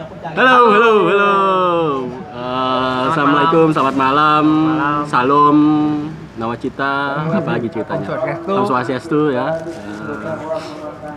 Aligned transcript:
Halo, 0.00 0.56
halo, 0.72 0.92
halo. 1.12 1.32
Eh, 2.32 3.00
Assalamualaikum, 3.12 3.68
selamat 3.68 3.94
malam. 4.00 4.44
Malam. 4.48 5.00
Salam, 5.04 5.56
nawacita, 6.40 7.20
apa 7.28 7.60
lagi 7.60 7.68
ceritanya? 7.68 8.08
Om 8.40 8.64
Swastiastu. 8.64 9.28
Ya. 9.28 9.60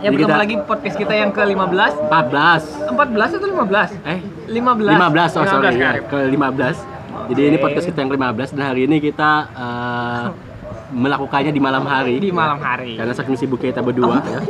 Ya 0.04 0.12
Jadi 0.12 0.20
kita- 0.20 0.36
lagi 0.36 0.56
podcast 0.60 0.96
kita 1.00 1.16
yang 1.16 1.32
ke-15 1.32 1.96
14. 2.12 2.60
14 2.92 3.40
atau 3.40 3.48
15? 3.48 3.88
Eh, 4.04 4.20
15 4.52 5.00
15, 5.00 5.32
oh 5.32 5.44
sorry 5.48 5.64
ya, 5.64 5.80
Karim. 5.80 6.04
ke 6.04 6.18
15. 6.28 6.76
Jadi 7.32 7.40
ini 7.40 7.56
podcast 7.56 7.88
kita 7.88 7.98
yang 8.04 8.10
ke-15 8.12 8.48
dan 8.52 8.64
hari 8.68 8.84
ini 8.84 9.00
kita 9.00 9.30
eh, 9.48 10.24
melakukannya 11.08 11.56
di 11.56 11.62
malam 11.62 11.88
hari. 11.88 12.20
Di 12.20 12.28
malam 12.28 12.60
hari 12.60 13.00
Karena 13.00 13.16
saking 13.16 13.40
sibuknya 13.40 13.72
kita 13.72 13.80
berdua 13.80 14.20
ya. 14.20 14.44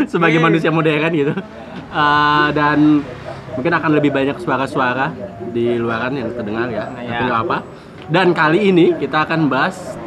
Sebagai 0.12 0.36
manusia 0.38 0.68
modern 0.68 1.12
gitu. 1.16 1.32
Eh, 1.90 2.48
dan 2.54 3.02
mungkin 3.58 3.72
akan 3.74 3.90
lebih 3.98 4.14
banyak 4.14 4.38
suara-suara 4.38 5.10
di 5.50 5.74
luaran 5.74 6.14
yang 6.14 6.30
terdengar 6.30 6.70
ya. 6.70 6.86
Nah, 6.86 7.02
Tapi 7.02 7.26
ya. 7.26 7.42
apa. 7.42 7.56
Dan 8.06 8.30
kali 8.30 8.70
ini 8.70 8.94
kita 8.94 9.26
akan 9.26 9.50
bahas 9.50 9.98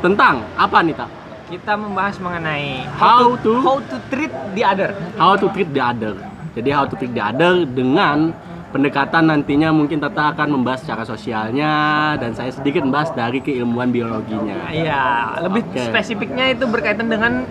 tentang 0.00 0.44
apa 0.56 0.84
nih, 0.84 0.96
Tak? 0.96 1.10
Kita 1.50 1.74
membahas 1.74 2.20
mengenai 2.20 2.84
How 2.94 3.34
to- 3.40 3.58
how 3.58 3.82
to 3.82 3.96
treat 4.06 4.30
the 4.54 4.62
other 4.62 4.94
How 5.18 5.34
to 5.34 5.50
treat 5.50 5.72
the 5.72 5.82
other. 5.82 6.14
Jadi 6.54 6.68
how 6.70 6.84
to 6.86 6.94
treat 6.94 7.10
the 7.10 7.24
other 7.24 7.66
dengan 7.66 8.30
pendekatan 8.70 9.26
nantinya 9.26 9.74
mungkin 9.74 9.98
Tata 9.98 10.30
akan 10.30 10.60
membahas 10.60 10.86
secara 10.86 11.02
sosialnya 11.02 11.72
dan 12.16 12.36
saya 12.38 12.54
sedikit 12.54 12.86
membahas 12.86 13.10
dari 13.10 13.42
keilmuan 13.42 13.90
biologinya. 13.90 14.70
Iya, 14.70 15.40
lebih 15.42 15.66
Oke. 15.66 15.90
spesifiknya 15.90 16.54
itu 16.54 16.70
berkaitan 16.70 17.10
dengan 17.10 17.42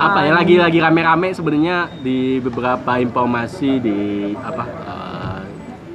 apa 0.00 0.18
ya 0.24 0.32
um, 0.32 0.38
lagi 0.40 0.54
lagi 0.56 0.78
rame-rame 0.80 1.28
sebenarnya 1.36 1.92
di 2.00 2.40
beberapa 2.40 2.96
informasi 2.96 3.70
di 3.84 3.98
apa 4.32 4.64
eh, 4.64 5.40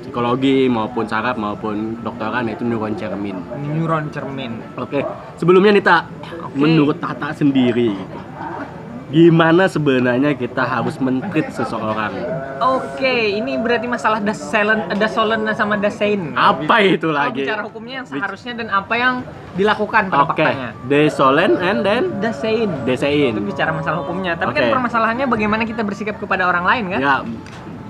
psikologi 0.06 0.70
maupun 0.70 1.10
saraf 1.10 1.34
maupun 1.42 1.98
kedokteran 2.00 2.46
yaitu 2.46 2.64
neuron 2.64 2.94
cermin. 2.94 3.36
neuron 3.66 4.14
cermin. 4.14 4.62
Oke, 4.78 5.02
sebelumnya 5.42 5.74
nih 5.74 5.84
tak 5.84 6.08
Oke. 6.38 6.54
menurut 6.54 7.02
Tata 7.02 7.34
sendiri 7.34 7.98
gitu, 7.98 8.20
gimana 9.16 9.64
sebenarnya 9.66 10.36
kita 10.36 10.60
harus 10.60 11.00
mentreat 11.00 11.48
seseorang? 11.50 12.12
Oke, 12.60 13.32
ini 13.32 13.56
berarti 13.56 13.88
masalah 13.88 14.20
dasolen, 14.20 14.92
dasolen 14.92 15.48
sama 15.56 15.80
dasein. 15.80 16.36
Apa 16.36 16.84
itu 16.84 17.08
Oh, 17.08 17.16
lagi? 17.16 17.48
bicara 17.48 17.64
hukumnya 17.64 18.04
yang 18.04 18.08
seharusnya 18.08 18.60
dan 18.60 18.68
apa 18.68 18.94
yang 18.94 19.14
dilakukan 19.56 20.12
pada 20.12 20.28
Oke, 20.28 20.44
faktanya. 20.44 20.70
desolen 20.92 21.56
and 21.64 21.80
then 21.82 22.12
Dasein. 22.20 22.68
Itu 22.68 22.84
desein. 22.84 23.40
bicara 23.40 23.72
masalah 23.72 24.04
hukumnya. 24.04 24.36
Tapi 24.36 24.52
kan 24.52 24.68
permasalahannya 24.70 25.32
bagaimana 25.32 25.64
kita 25.64 25.80
bersikap 25.80 26.20
kepada 26.20 26.44
orang 26.44 26.68
lain 26.68 26.84
kan? 26.92 27.00
Ya, 27.00 27.16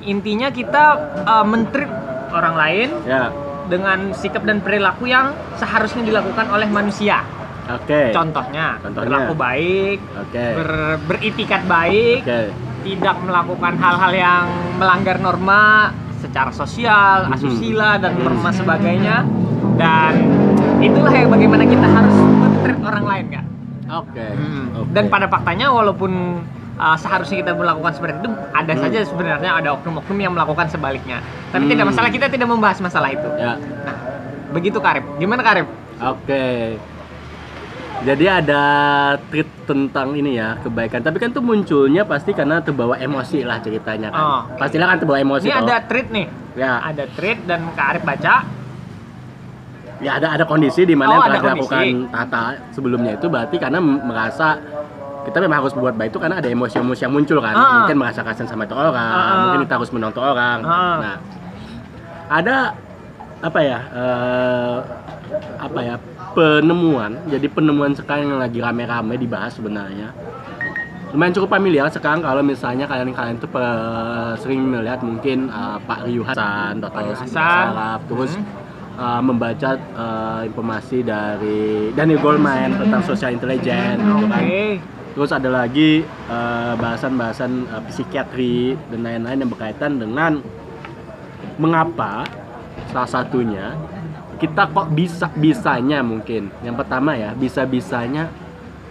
Intinya 0.06 0.53
kita 0.53 0.84
uh, 1.26 1.42
mentreat 1.42 1.90
orang 2.30 2.53
lain 2.53 2.90
ya. 3.02 3.34
dengan 3.66 4.14
sikap 4.14 4.46
dan 4.46 4.62
perilaku 4.62 5.09
yang 5.09 5.34
seharusnya 5.58 6.06
dilakukan 6.06 6.46
oleh 6.53 6.70
manusia. 6.70 7.26
Oke. 7.68 8.02
Contohnya, 8.12 8.78
Contohnya. 8.78 9.06
berlaku 9.06 9.34
baik, 9.34 9.98
Oke. 10.16 10.46
ber- 10.54 11.00
beritikat 11.04 11.62
baik, 11.66 12.22
Oke. 12.22 12.42
tidak 12.84 13.16
melakukan 13.20 13.74
hal-hal 13.76 14.12
yang 14.14 14.44
melanggar 14.78 15.18
norma 15.18 15.90
secara 16.16 16.54
sosial, 16.54 17.26
Mhm. 17.26 17.34
asusila 17.34 17.98
dan 17.98 18.18
norma 18.18 18.50
sebagainya. 18.52 19.26
Dan 19.76 20.14
itulah 20.80 21.12
yang 21.12 21.28
bagaimana 21.28 21.66
kita 21.66 21.84
harus 21.84 22.16
mentreat 22.16 22.80
orang 22.82 23.06
lain 23.06 23.26
kan. 23.32 23.46
Oke. 23.98 24.24
Hmm. 24.24 24.66
Oke. 24.76 24.90
Dan 24.92 25.10
pada 25.10 25.26
faktanya 25.26 25.70
walaupun 25.70 26.42
uh, 26.76 26.98
seharusnya 27.00 27.40
kita 27.40 27.56
melakukan 27.56 27.94
seperti 27.94 28.20
itu, 28.20 28.30
ada 28.52 28.74
Hmm. 28.74 28.82
saja 28.82 29.00
sebenarnya 29.02 29.52
ada 29.56 29.70
oknum-oknum 29.74 30.20
yang 30.20 30.34
melakukan 30.34 30.68
sebaliknya. 30.68 31.24
Tapi 31.50 31.64
Hmm. 31.64 31.72
tidak 31.72 31.86
masalah 31.88 32.10
kita 32.10 32.28
tidak 32.28 32.46
membahas 32.46 32.78
masalah 32.80 33.10
itu. 33.10 33.30
ya. 33.36 33.56
Nah, 33.56 33.98
begitu 34.52 34.78
Karib. 34.78 35.08
Gimana 35.16 35.40
Karib? 35.40 35.68
Oke. 35.98 36.75
Jadi 38.03 38.25
ada 38.28 38.63
treat 39.31 39.47
tentang 39.63 40.11
ini 40.13 40.35
ya 40.35 40.59
kebaikan. 40.59 41.00
Tapi 41.00 41.17
kan 41.17 41.31
tuh 41.31 41.39
munculnya 41.39 42.03
pasti 42.03 42.35
karena 42.35 42.59
terbawa 42.59 43.00
emosi 43.00 43.41
lah 43.41 43.63
ceritanya 43.63 44.11
kan. 44.11 44.19
Oh. 44.22 44.41
Pastilah 44.57 44.91
kan 44.91 44.97
terbawa 45.00 45.19
emosi. 45.22 45.47
Ini 45.47 45.56
ada 45.56 45.75
treat 45.81 46.11
nih. 46.11 46.28
Ya, 46.56 46.79
Ada 46.81 47.07
treat 47.11 47.39
dan 47.44 47.72
Karib 47.72 48.03
baca. 48.03 48.35
ya 49.95 50.19
ada 50.19 50.35
ada 50.35 50.44
kondisi 50.44 50.83
di 50.83 50.91
mana 50.91 51.07
Oh, 51.07 51.16
yang 51.16 51.23
ada 51.23 51.39
telah 51.39 51.56
dilakukan. 51.56 52.11
Tata 52.11 52.44
sebelumnya 52.72 53.16
itu 53.16 53.31
berarti 53.31 53.56
karena 53.56 53.79
merasa 53.79 54.59
kita 55.23 55.39
memang 55.39 55.63
harus 55.63 55.72
berbuat 55.72 55.95
baik 55.95 56.12
itu 56.12 56.19
karena 56.19 56.35
ada 56.38 56.45
emosi-emosi 56.45 57.01
yang 57.01 57.13
muncul 57.16 57.39
kan. 57.39 57.56
Ah. 57.56 57.72
Mungkin 57.81 57.95
merasa 57.97 58.19
kasihan 58.22 58.45
sama 58.45 58.67
itu 58.67 58.75
orang, 58.75 58.91
Ah. 58.91 59.35
mungkin 59.41 59.59
kita 59.63 59.73
harus 59.79 59.89
menolong 59.89 60.12
itu 60.12 60.22
orang. 60.22 60.57
Ah. 60.62 60.95
Nah, 61.00 61.16
ada 62.27 62.56
apa 63.39 63.59
ya? 63.62 63.79
eh, 63.89 64.77
apa 65.57 65.79
ya? 65.81 65.95
Penemuan. 66.35 67.18
Jadi 67.31 67.47
penemuan 67.47 67.96
sekarang 67.96 68.35
yang 68.35 68.41
lagi 68.44 68.59
rame-rame 68.59 69.16
dibahas 69.16 69.56
sebenarnya. 69.56 70.12
Lumayan 71.16 71.31
cukup 71.31 71.56
familiar 71.56 71.88
sekarang 71.88 72.19
kalau 72.19 72.44
misalnya 72.44 72.84
kalian-kalian 72.91 73.40
tuh 73.40 73.47
sering 74.44 74.68
melihat 74.68 75.00
mungkin 75.00 75.47
eh, 75.47 75.78
Pak 75.88 76.12
Ryu 76.12 76.28
Hasan, 76.28 76.84
Hasan. 76.84 77.31
Saraf, 77.31 78.03
terus 78.12 78.35
Hmm. 78.35 78.47
uh, 79.00 79.22
membaca 79.24 79.75
uh, 79.95 80.41
informasi 80.47 81.03
dari 81.03 81.91
Daniel 81.91 82.19
Goleman 82.19 82.79
tentang 82.79 83.03
social 83.03 83.35
intelligence 83.35 84.00
gitu 84.00 84.28
kan. 84.28 84.44
Terus 85.16 85.31
ada 85.31 85.47
lagi 85.47 86.03
uh, 86.28 86.75
bahasan-bahasan 86.75 87.72
uh, 87.72 87.84
psikiatri 87.88 88.75
dan 88.91 89.00
lain-lain 89.03 89.47
yang 89.47 89.51
berkaitan 89.51 90.00
dengan 90.00 90.44
mengapa 91.56 92.28
salah 92.91 93.07
satunya 93.07 93.75
kita 94.35 94.68
kok 94.72 94.88
bisa 94.91 95.28
bisanya 95.35 96.00
mungkin. 96.03 96.51
Yang 96.62 96.75
pertama 96.84 97.16
ya 97.16 97.31
bisa 97.35 97.63
bisanya 97.63 98.28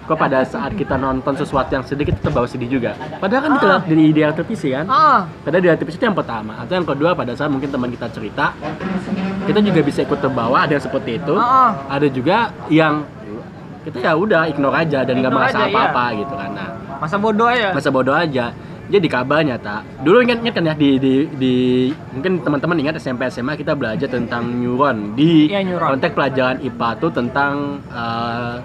kok 0.04 0.20
pada 0.20 0.44
saat 0.44 0.76
kita 0.76 1.00
nonton 1.00 1.32
sesuatu 1.32 1.72
yang 1.72 1.84
sedih 1.84 2.12
kita 2.12 2.20
terbawa 2.20 2.44
sedih 2.44 2.68
juga. 2.68 2.92
Padahal 3.16 3.48
kan 3.48 3.52
Ah. 3.56 3.80
di, 3.88 3.96
di 3.96 4.04
ideal 4.12 4.36
televisi 4.36 4.68
kan? 4.68 4.84
Ah, 4.84 5.24
Padahal 5.40 5.64
di 5.64 5.68
TV 5.80 5.88
itu 5.96 6.04
yang 6.04 6.16
pertama. 6.16 6.60
Atau 6.60 6.76
yang 6.76 6.84
kedua 6.84 7.16
pada 7.16 7.32
saat 7.32 7.48
mungkin 7.48 7.72
teman 7.72 7.88
kita 7.88 8.12
cerita 8.12 8.52
kita 9.48 9.60
juga 9.64 9.80
bisa 9.80 10.00
ikut 10.04 10.18
terbawa 10.20 10.68
ada 10.68 10.76
yang 10.76 10.84
seperti 10.84 11.20
itu. 11.20 11.34
Ah, 11.36 11.72
ada 11.88 12.06
juga 12.08 12.52
yang 12.68 13.04
kita 13.84 14.00
ya 14.00 14.12
udah 14.16 14.48
ignore 14.48 14.76
aja 14.76 15.04
dan 15.04 15.20
nggak 15.20 15.32
merasa 15.32 15.68
iya. 15.68 15.72
apa-apa 15.72 16.04
gitu 16.20 16.34
kan. 16.36 16.50
Nah 16.52 16.68
masa 17.00 17.16
bodoh 17.20 17.50
ya. 17.52 17.70
masa 17.76 17.88
bodoh 17.92 18.16
aja 18.16 18.52
jadi 18.84 19.06
kabarnya 19.06 19.56
tak 19.56 19.80
dulu 20.00 20.20
ingat 20.20 20.44
ingat 20.44 20.54
kan 20.54 20.64
ya 20.64 20.74
di, 20.74 20.90
di, 20.96 21.12
di 21.34 21.54
mungkin 22.12 22.40
teman-teman 22.40 22.76
ingat 22.78 22.94
SMP 22.96 23.24
SMA 23.28 23.56
kita 23.56 23.72
belajar 23.72 24.06
tentang 24.06 24.44
neuron 24.52 25.16
di 25.16 25.48
Iya, 25.48 25.64
neuron. 25.64 25.96
konteks 25.96 26.12
pelajaran 26.12 26.58
IPA 26.60 26.88
tuh 26.98 27.10
tentang 27.10 27.52
eh, 27.88 28.56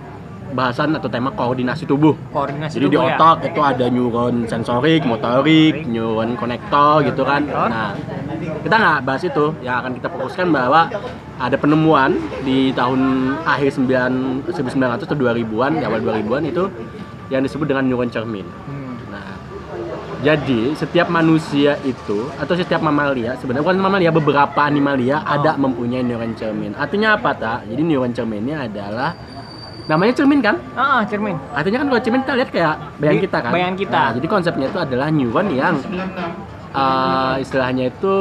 bahasan 0.49 0.97
atau 0.97 1.05
tema 1.05 1.29
koordinasi 1.29 1.85
tubuh 1.85 2.17
Koordinasi 2.33 2.81
jadi 2.81 2.85
di 2.85 2.97
tubuh 2.97 3.05
ya. 3.05 3.15
otak 3.15 3.37
itu 3.47 3.61
ada 3.61 3.85
neuron 3.85 4.35
sensorik, 4.43 5.05
motorik, 5.05 5.85
neuron 5.85 6.33
konektor 6.33 7.05
gitu 7.05 7.21
kan. 7.21 7.45
Nah, 7.45 7.93
kita 8.65 8.75
nggak 8.75 8.99
bahas 9.05 9.21
itu. 9.21 9.45
Yang 9.61 9.75
akan 9.77 9.91
kita 9.93 10.07
fokuskan 10.09 10.47
bahwa 10.49 10.89
ada 11.37 11.53
penemuan 11.53 12.17
di 12.41 12.73
tahun 12.73 13.01
akhir 13.45 13.77
9, 13.77 14.49
1900 14.49 15.05
atau 15.05 15.13
2000-an, 15.13 15.71
di 15.77 15.83
awal 15.85 16.01
2000-an 16.01 16.43
itu 16.43 16.63
yang 17.29 17.45
disebut 17.45 17.69
dengan 17.69 17.85
neuron 17.85 18.09
cermin. 18.09 18.43
Hmm. 18.65 18.78
Jadi 20.19 20.75
setiap 20.75 21.07
manusia 21.07 21.79
itu 21.81 22.27
atau 22.35 22.51
setiap 22.51 22.79
mamalia 22.79 23.39
sebenarnya 23.39 23.63
bukan 23.63 23.79
mamalia 23.79 24.11
beberapa 24.11 24.59
animalia 24.59 25.17
Oh. 25.17 25.33
ada 25.33 25.55
mempunyai 25.55 26.03
neuron 26.03 26.35
cermin. 26.35 26.75
Artinya 26.75 27.15
apa 27.15 27.31
tak? 27.33 27.59
Jadi 27.65 27.81
neuron 27.81 28.11
cerminnya 28.11 28.67
adalah 28.67 29.15
namanya 29.85 30.13
cermin 30.13 30.39
kan? 30.39 30.59
Ah, 30.75 31.01
cermin. 31.01 31.39
Artinya 31.49 31.79
kan 31.79 31.87
kalau 31.87 32.01
cermin 32.03 32.21
kita 32.21 32.33
lihat 32.35 32.49
kayak 32.51 32.73
bayangan 32.99 33.15
Di- 33.15 33.25
kita 33.25 33.37
kan. 33.39 33.51
bayangan 33.51 33.75
kita. 33.79 33.95
Nah, 33.97 34.09
jadi 34.13 34.27
konsepnya 34.27 34.67
itu 34.67 34.79
adalah 34.79 35.07
neuron 35.07 35.47
yang 35.49 35.75
eh, 36.73 37.35
istilahnya 37.41 37.89
itu 37.89 38.15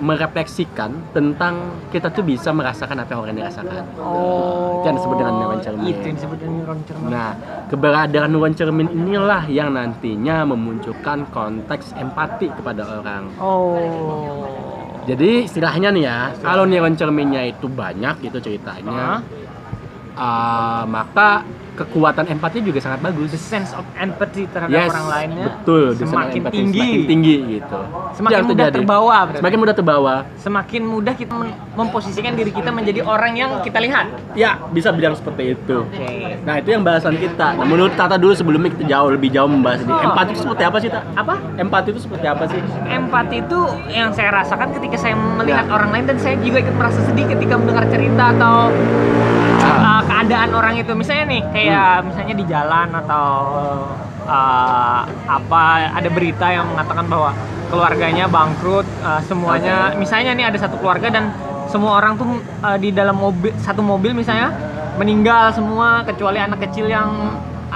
merefleksikan 0.00 1.12
tentang 1.12 1.76
kita 1.92 2.08
tuh 2.08 2.24
bisa 2.24 2.50
merasakan 2.50 3.04
apa 3.04 3.10
yang 3.12 3.20
orang 3.22 3.36
dirasakan. 3.36 3.82
Oh. 4.00 4.80
Itu 4.80 4.86
yang 4.88 4.96
disebut 4.98 5.16
dengan 5.20 5.34
neuron 5.38 5.60
cermin. 5.60 5.92
Itu 5.92 6.06
yang 6.08 6.16
disebut 6.16 6.38
dengan 6.40 6.54
neuron 6.62 6.80
cermin. 6.88 7.08
Nah, 7.12 7.30
keberadaan 7.68 8.28
neuron 8.32 8.54
cermin 8.56 8.88
inilah 8.90 9.42
yang 9.48 9.70
nantinya 9.76 10.36
memunculkan 10.48 11.28
konteks 11.30 11.92
empati 11.96 12.48
kepada 12.52 12.82
orang. 13.00 13.28
Oh. 13.36 13.78
Jadi 15.02 15.50
istilahnya 15.50 15.90
nih 15.90 16.04
ya, 16.06 16.18
kalau 16.40 16.62
neuron 16.62 16.94
cerminnya 16.94 17.42
itu 17.50 17.66
banyak 17.66 18.22
gitu 18.22 18.38
ceritanya, 18.38 19.20
eh, 20.14 20.82
maka 20.86 21.42
kekuatan 21.74 22.24
empati 22.28 22.60
juga 22.60 22.78
sangat 22.78 23.00
bagus. 23.02 23.28
The 23.28 23.40
sense 23.40 23.72
of 23.72 23.84
empathy 23.94 24.44
terhadap 24.46 24.70
Yes, 24.70 24.90
orang 24.90 25.06
lainnya 25.08 25.46
betul. 25.50 25.84
Semakin 25.94 26.38
empathy 26.38 26.56
tinggi. 26.58 26.78
semakin 26.78 27.02
tinggi 27.06 27.34
gitu. 27.50 27.78
Semakin 28.12 28.32
Yang 28.32 28.44
mudah 28.44 28.56
terjadi. 28.62 28.76
terbawa 28.76 29.16
berarti. 29.22 29.38
semakin 29.38 29.58
mudah 29.58 29.74
terbawa. 29.74 30.14
Semakin 30.36 30.82
mudah 30.84 31.14
kita 31.14 31.32
memposisikan 31.72 32.32
diri 32.32 32.50
kita 32.50 32.70
menjadi 32.70 33.00
orang 33.02 33.32
yang 33.34 33.50
kita 33.60 33.78
lihat. 33.78 34.06
Ya 34.32 34.60
bisa 34.68 34.90
bilang 34.90 35.12
seperti 35.12 35.54
itu. 35.54 35.76
Oke. 35.82 36.36
Nah 36.40 36.54
itu 36.56 36.68
yang 36.70 36.82
bahasan 36.82 37.14
kita. 37.14 37.46
Nah, 37.54 37.64
menurut 37.64 37.92
Tata 37.92 38.16
dulu 38.16 38.32
sebelumnya 38.32 38.70
kita 38.70 38.84
jauh 38.86 39.10
lebih 39.10 39.28
jauh 39.28 39.46
membahas 39.46 39.80
ini. 39.80 39.90
Oh. 39.90 40.00
empati 40.04 40.30
itu 40.30 40.40
seperti 40.42 40.62
apa 40.62 40.76
sih 40.76 40.88
tak 40.88 41.04
apa? 41.14 41.34
Empati 41.54 41.88
itu 41.88 42.00
seperti 42.00 42.26
apa 42.26 42.44
sih? 42.46 42.60
Empati 42.86 43.36
itu 43.40 43.60
yang 43.88 44.10
saya 44.10 44.30
rasakan 44.30 44.72
ketika 44.72 44.96
saya 44.98 45.14
melihat 45.14 45.64
Ya. 45.64 45.70
orang 45.70 45.90
lain 45.90 46.04
dan 46.06 46.16
saya 46.16 46.36
juga 46.36 46.58
ikut 46.58 46.74
merasa 46.74 47.00
sedih 47.02 47.26
ketika 47.26 47.54
mendengar 47.54 47.84
cerita 47.86 48.30
atau 48.30 48.68
Ah. 49.62 49.78
uh, 49.94 50.02
keadaan 50.02 50.50
orang 50.52 50.74
itu. 50.76 50.90
Misalnya 50.92 51.24
nih 51.28 51.40
kayak 51.46 51.61
misalnya 52.02 52.34
di 52.34 52.44
jalan 52.48 52.88
atau 53.04 53.28
uh, 54.26 55.00
apa 55.26 55.62
ada 55.92 56.08
berita 56.10 56.46
yang 56.50 56.66
mengatakan 56.72 57.06
bahwa 57.06 57.30
keluarganya 57.68 58.24
bangkrut 58.28 58.86
uh, 59.02 59.20
semuanya 59.24 59.94
misalnya 59.96 60.32
nih 60.36 60.46
ada 60.48 60.58
satu 60.60 60.76
keluarga 60.78 61.08
dan 61.08 61.32
semua 61.70 62.00
orang 62.00 62.20
tuh 62.20 62.28
uh, 62.60 62.76
di 62.76 62.92
dalam 62.92 63.16
mobil 63.16 63.52
satu 63.60 63.80
mobil 63.80 64.12
misalnya 64.12 64.52
meninggal 65.00 65.48
semua 65.56 66.04
kecuali 66.04 66.36
anak 66.36 66.68
kecil 66.68 66.84
yang 66.84 67.32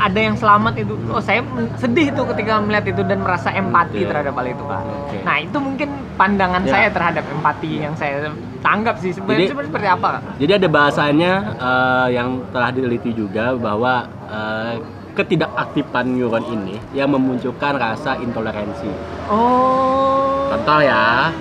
ada 0.06 0.20
yang 0.22 0.36
selamat 0.38 0.74
itu 0.78 0.94
oh 1.10 1.18
saya 1.18 1.42
sedih 1.76 2.14
tuh 2.14 2.24
ketika 2.30 2.62
melihat 2.62 2.86
itu 2.94 3.02
dan 3.02 3.18
merasa 3.20 3.50
empati 3.50 4.06
Oke. 4.06 4.08
terhadap 4.08 4.34
hal 4.38 4.46
itu 4.46 4.64
kak 4.64 4.82
Oke. 4.82 5.16
nah 5.26 5.36
itu 5.42 5.58
mungkin 5.58 5.88
pandangan 6.14 6.62
Ya. 6.62 6.70
saya 6.70 6.88
terhadap 6.94 7.24
empati 7.26 7.70
yang 7.82 7.94
saya 7.98 8.30
tanggap 8.62 8.98
sih 8.98 9.10
sebenarnya 9.10 9.50
seperti 9.50 9.88
apa 9.88 10.06
kak 10.18 10.22
Jadi 10.38 10.52
ada 10.54 10.68
bahasanya 10.70 11.32
eh, 11.58 12.06
yang 12.14 12.28
telah 12.54 12.70
diteliti 12.70 13.10
juga 13.12 13.54
bahwa 13.58 13.94
eh, 14.30 14.74
ketidakaktifan 15.16 16.12
neuron 16.12 16.44
ini 16.46 16.76
yang 16.92 17.08
memunculkan 17.08 17.72
rasa 17.74 18.20
intoleransi. 18.20 18.90
oh 19.32 20.44
Contoh 20.46 20.80
ya. 20.80 21.32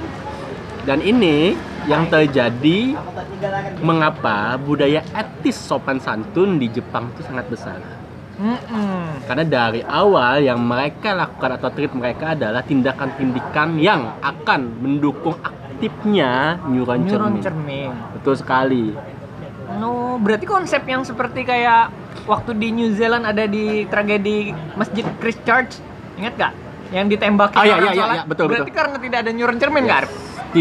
Dan 0.86 1.02
ini 1.02 1.58
yang 1.86 2.06
terjadi 2.08 2.94
mengapa 3.82 4.56
budaya 4.56 5.02
etis 5.12 5.58
sopan 5.58 5.98
santun 5.98 6.56
di 6.56 6.70
Jepang 6.70 7.10
itu 7.12 7.26
sangat 7.26 7.46
besar. 7.50 7.80
Mm-mm. 8.36 9.24
Karena 9.24 9.44
dari 9.44 9.82
awal 9.82 10.44
yang 10.44 10.60
mereka 10.60 11.12
lakukan 11.12 11.56
atau 11.56 11.70
treat 11.70 11.92
mereka 11.92 12.36
adalah 12.36 12.62
tindakan-tindakan 12.62 13.80
yang 13.80 14.20
akan 14.20 14.76
mendukung 14.78 15.40
aktifnya 15.40 16.60
neuron, 16.66 17.04
neuron 17.04 17.40
cermin. 17.40 17.42
cermin 17.42 17.92
Betul 18.14 18.36
sekali. 18.36 18.86
no 19.76 20.16
berarti 20.16 20.46
konsep 20.46 20.84
yang 20.84 21.02
seperti 21.02 21.42
kayak 21.42 21.90
waktu 22.24 22.54
di 22.54 22.70
New 22.72 22.92
Zealand 22.92 23.24
ada 23.24 23.44
di 23.44 23.84
tragedi 23.86 24.54
Masjid 24.74 25.04
Christchurch 25.18 25.82
ingat 26.16 26.34
gak 26.38 26.54
yang 26.92 27.10
ditembakin 27.10 27.58
Oh, 27.58 27.66
iya, 27.66 27.74
orang 27.74 27.84
iya, 27.84 27.92
iya, 27.92 27.98
sholat? 27.98 28.16
iya, 28.16 28.24
betul, 28.24 28.46
berarti 28.46 28.70
betul. 28.70 28.78
karena 28.78 28.98
tidak 29.00 29.20
ada 29.20 29.32
neuron 29.32 29.58
cermin 29.58 29.84
Yes. 29.84 29.90
Di- 29.90 29.98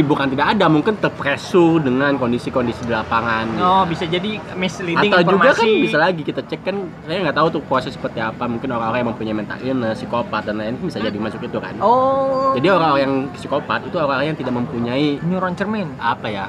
bukan 0.00 0.32
tidak 0.32 0.56
ada 0.56 0.66
mungkin 0.66 0.98
terpresu 0.98 1.78
dengan 1.78 2.16
kondisi-kondisi 2.18 2.88
di 2.88 2.92
lapangan. 2.96 3.46
Oh 3.60 3.84
bisa 3.84 4.08
jadi 4.08 4.40
misleading 4.56 5.12
atau 5.12 5.36
juga 5.36 5.52
kan 5.54 5.62
informasi. 5.62 5.84
bisa 5.86 5.98
lagi 6.00 6.22
kita 6.24 6.40
cek 6.42 6.60
kan 6.64 6.76
saya 7.04 7.22
nggak 7.22 7.36
tahu 7.36 7.46
tuh 7.60 7.62
proses 7.68 7.92
seperti 7.94 8.18
apa. 8.18 8.48
Mungkin 8.48 8.66
orang-orang 8.72 9.04
yang 9.04 9.10
mempunyai 9.12 9.36
mental 9.36 9.58
illness 9.62 10.00
psikopat 10.00 10.48
dan 10.48 10.58
lain-lain 10.58 10.80
bisa 10.80 10.98
jadi 10.98 11.18
masuk 11.20 11.44
itu 11.44 11.58
kan. 11.60 11.76
Oh. 11.78 12.56
jadi 12.56 12.74
orang-orang 12.74 13.02
yang 13.04 13.14
psikopat 13.36 13.80
itu 13.86 13.96
orang-orang 14.00 14.34
yang 14.34 14.38
tidak 14.40 14.54
mempunyai 14.56 15.06
neuron 15.22 15.54
cermin. 15.54 15.88
apa 16.00 16.26
ya? 16.32 16.46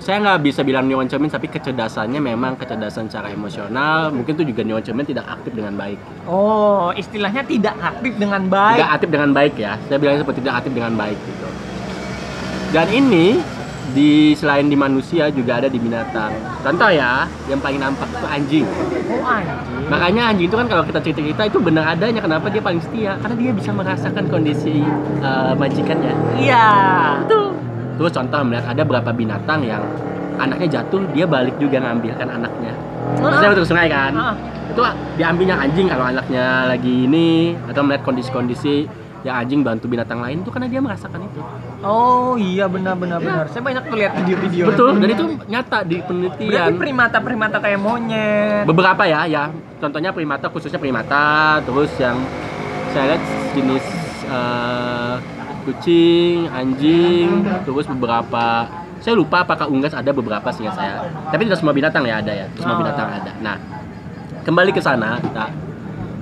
Saya 0.00 0.16
nggak 0.24 0.40
bisa 0.40 0.60
bilang 0.64 0.88
neuron 0.88 1.08
cermin 1.08 1.28
tapi 1.28 1.48
kecerdasannya 1.48 2.20
memang 2.20 2.60
kecerdasan 2.60 3.08
secara 3.08 3.32
emosional. 3.32 4.12
Mungkin 4.12 4.36
itu 4.36 4.44
juga 4.52 4.62
neuron 4.62 4.84
cermin 4.84 5.08
tidak 5.08 5.26
aktif 5.26 5.56
dengan 5.56 5.74
baik. 5.74 5.98
Oh, 6.28 6.92
istilahnya 6.92 7.48
tidak 7.48 7.74
aktif 7.80 8.12
dengan 8.20 8.44
baik. 8.46 8.76
tidak 8.80 8.92
aktif 8.96 9.08
dengan 9.08 9.30
baik 9.32 9.54
ya. 9.56 9.72
Saya 9.88 9.98
bilangnya 9.98 10.20
seperti 10.22 10.40
tidak 10.44 10.56
aktif 10.60 10.72
dengan 10.76 10.94
baik 10.94 11.18
gitu 11.24 11.69
dan 12.70 12.86
ini 12.88 13.38
di 13.90 14.38
selain 14.38 14.70
di 14.70 14.78
manusia 14.78 15.26
juga 15.34 15.58
ada 15.58 15.66
di 15.66 15.74
binatang 15.74 16.30
contoh 16.62 16.90
ya 16.94 17.26
yang 17.50 17.58
paling 17.58 17.82
nampak 17.82 18.06
itu 18.06 18.26
anjing 18.30 18.66
Oh 19.10 19.26
anjing. 19.26 19.90
makanya 19.90 20.22
anjing 20.30 20.46
itu 20.46 20.54
kan 20.54 20.66
kalau 20.70 20.86
kita 20.86 21.02
cerita-cerita 21.02 21.42
itu 21.50 21.58
benar 21.58 21.98
adanya 21.98 22.22
kenapa 22.22 22.46
dia 22.46 22.62
paling 22.62 22.78
setia 22.78 23.18
karena 23.18 23.34
dia 23.34 23.50
bisa 23.50 23.70
merasakan 23.74 24.24
kondisi 24.30 24.86
eh, 25.18 25.52
majikannya 25.58 26.14
Iya. 26.38 26.68
Tuh. 27.26 27.50
Terus 27.98 28.12
contoh 28.14 28.40
melihat 28.46 28.64
ada 28.70 28.80
beberapa 28.86 29.10
binatang 29.12 29.60
yang 29.60 29.82
anaknya 30.40 30.80
jatuh, 30.80 31.04
dia 31.12 31.28
balik 31.28 31.52
juga 31.60 31.84
ngambilkan 31.84 32.32
anaknya. 32.32 32.72
Maksudnya 33.20 33.50
untuk 33.52 33.68
sungai 33.68 33.92
kan? 33.92 34.16
Itu 34.72 34.80
diambilnya 35.20 35.60
anjing 35.60 35.84
kalau 35.84 36.08
anaknya 36.08 36.64
lagi 36.64 37.04
ini 37.04 37.52
atau 37.68 37.84
melihat 37.84 38.00
kondisi-kondisi 38.08 38.88
yang 39.20 39.36
anjing 39.36 39.60
bantu 39.60 39.84
binatang 39.84 40.24
lain 40.24 40.40
itu 40.40 40.48
karena 40.48 40.64
dia 40.64 40.80
merasakan 40.80 41.20
itu. 41.28 41.40
Oh 41.84 42.40
iya 42.40 42.64
benar 42.64 42.96
benar 42.96 43.20
benar. 43.20 43.44
Saya 43.52 43.60
banyak 43.60 43.82
tuh 43.84 43.96
lihat 44.00 44.12
video-video. 44.16 44.64
Betul, 44.72 44.96
dan 44.96 45.08
itu 45.12 45.24
nyata 45.44 45.78
di 45.84 45.96
Berarti 46.00 46.08
penelitian. 46.08 46.72
primata-primata 46.80 47.56
kayak 47.60 47.80
monyet. 47.80 48.64
Beberapa 48.64 49.04
ya, 49.04 49.28
ya. 49.28 49.52
Contohnya 49.76 50.12
primata 50.12 50.48
khususnya 50.48 50.80
primata, 50.80 51.60
terus 51.64 51.92
yang 52.00 52.16
saya 52.92 53.14
lihat 53.16 53.22
jenis 53.52 53.84
eh, 54.24 55.14
kucing, 55.68 56.48
anjing, 56.48 57.44
terus 57.64 57.84
beberapa 57.86 58.64
saya 59.00 59.16
lupa 59.16 59.44
apakah 59.44 59.68
unggas 59.68 59.92
ada 59.92 60.12
beberapa 60.12 60.48
sih 60.52 60.64
saya. 60.72 61.04
Tapi 61.28 61.44
tidak 61.44 61.60
semua 61.60 61.72
binatang 61.72 62.04
ya 62.04 62.20
ada 62.20 62.32
ya, 62.32 62.44
tidak 62.52 62.60
semua 62.64 62.76
Oh. 62.76 62.80
binatang 62.80 63.08
ada. 63.08 63.32
Nah, 63.40 63.56
kembali 64.44 64.70
ke 64.72 64.80
sana 64.80 65.16
kita. 65.20 65.48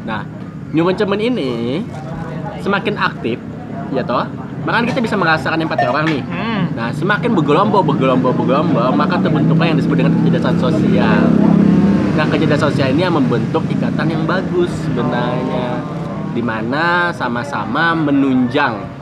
Nah, 0.06 0.22
neuron 0.70 0.94
cermin 0.94 1.22
ini 1.22 1.82
semakin 2.68 2.94
aktif, 3.00 3.40
ya 3.96 4.04
toh, 4.04 4.28
maka 4.68 4.84
kita 4.84 5.00
bisa 5.00 5.16
merasakan 5.16 5.64
empati 5.64 5.88
orang 5.88 6.04
nih. 6.04 6.22
Hmm. 6.28 6.62
Nah, 6.76 6.92
semakin 6.92 7.32
bergelombol, 7.32 7.80
bergelombol, 7.80 8.36
bergelombol, 8.36 8.92
maka 8.92 9.16
terbentuklah 9.18 9.66
yang 9.72 9.80
disebut 9.80 9.96
dengan 10.04 10.12
kecerdasan 10.20 10.60
sosial. 10.60 11.24
Nah, 12.14 12.26
kecerdasan 12.28 12.68
sosial 12.68 12.88
ini 12.92 13.08
yang 13.08 13.16
membentuk 13.16 13.64
ikatan 13.72 14.06
yang 14.12 14.22
bagus 14.28 14.68
sebenarnya, 14.84 15.80
di 16.36 16.42
mana 16.44 17.10
sama-sama 17.16 17.96
menunjang 17.96 18.98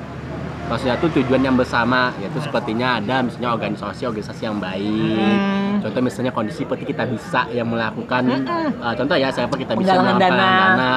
Maksudnya 0.67 0.99
itu 0.99 1.23
tujuan 1.23 1.47
yang 1.47 1.55
bersama, 1.55 2.11
yaitu 2.19 2.43
sepertinya 2.43 2.99
ada 2.99 3.23
misalnya 3.23 3.55
organisasi-organisasi 3.55 4.43
yang 4.51 4.59
baik. 4.59 5.15
Hmm. 5.15 5.79
Contoh 5.79 6.03
misalnya 6.03 6.35
kondisi 6.35 6.67
seperti 6.67 6.91
kita 6.91 7.07
bisa 7.07 7.47
yang 7.55 7.71
melakukan, 7.71 8.27
Mm-mm. 8.27 8.83
uh, 8.83 8.95
contoh 8.99 9.15
ya 9.15 9.31
siapa 9.31 9.55
kita 9.55 9.79
bisa 9.79 9.95
melakukan 9.95 10.19
dana. 10.19 10.51
dana. 10.75 10.97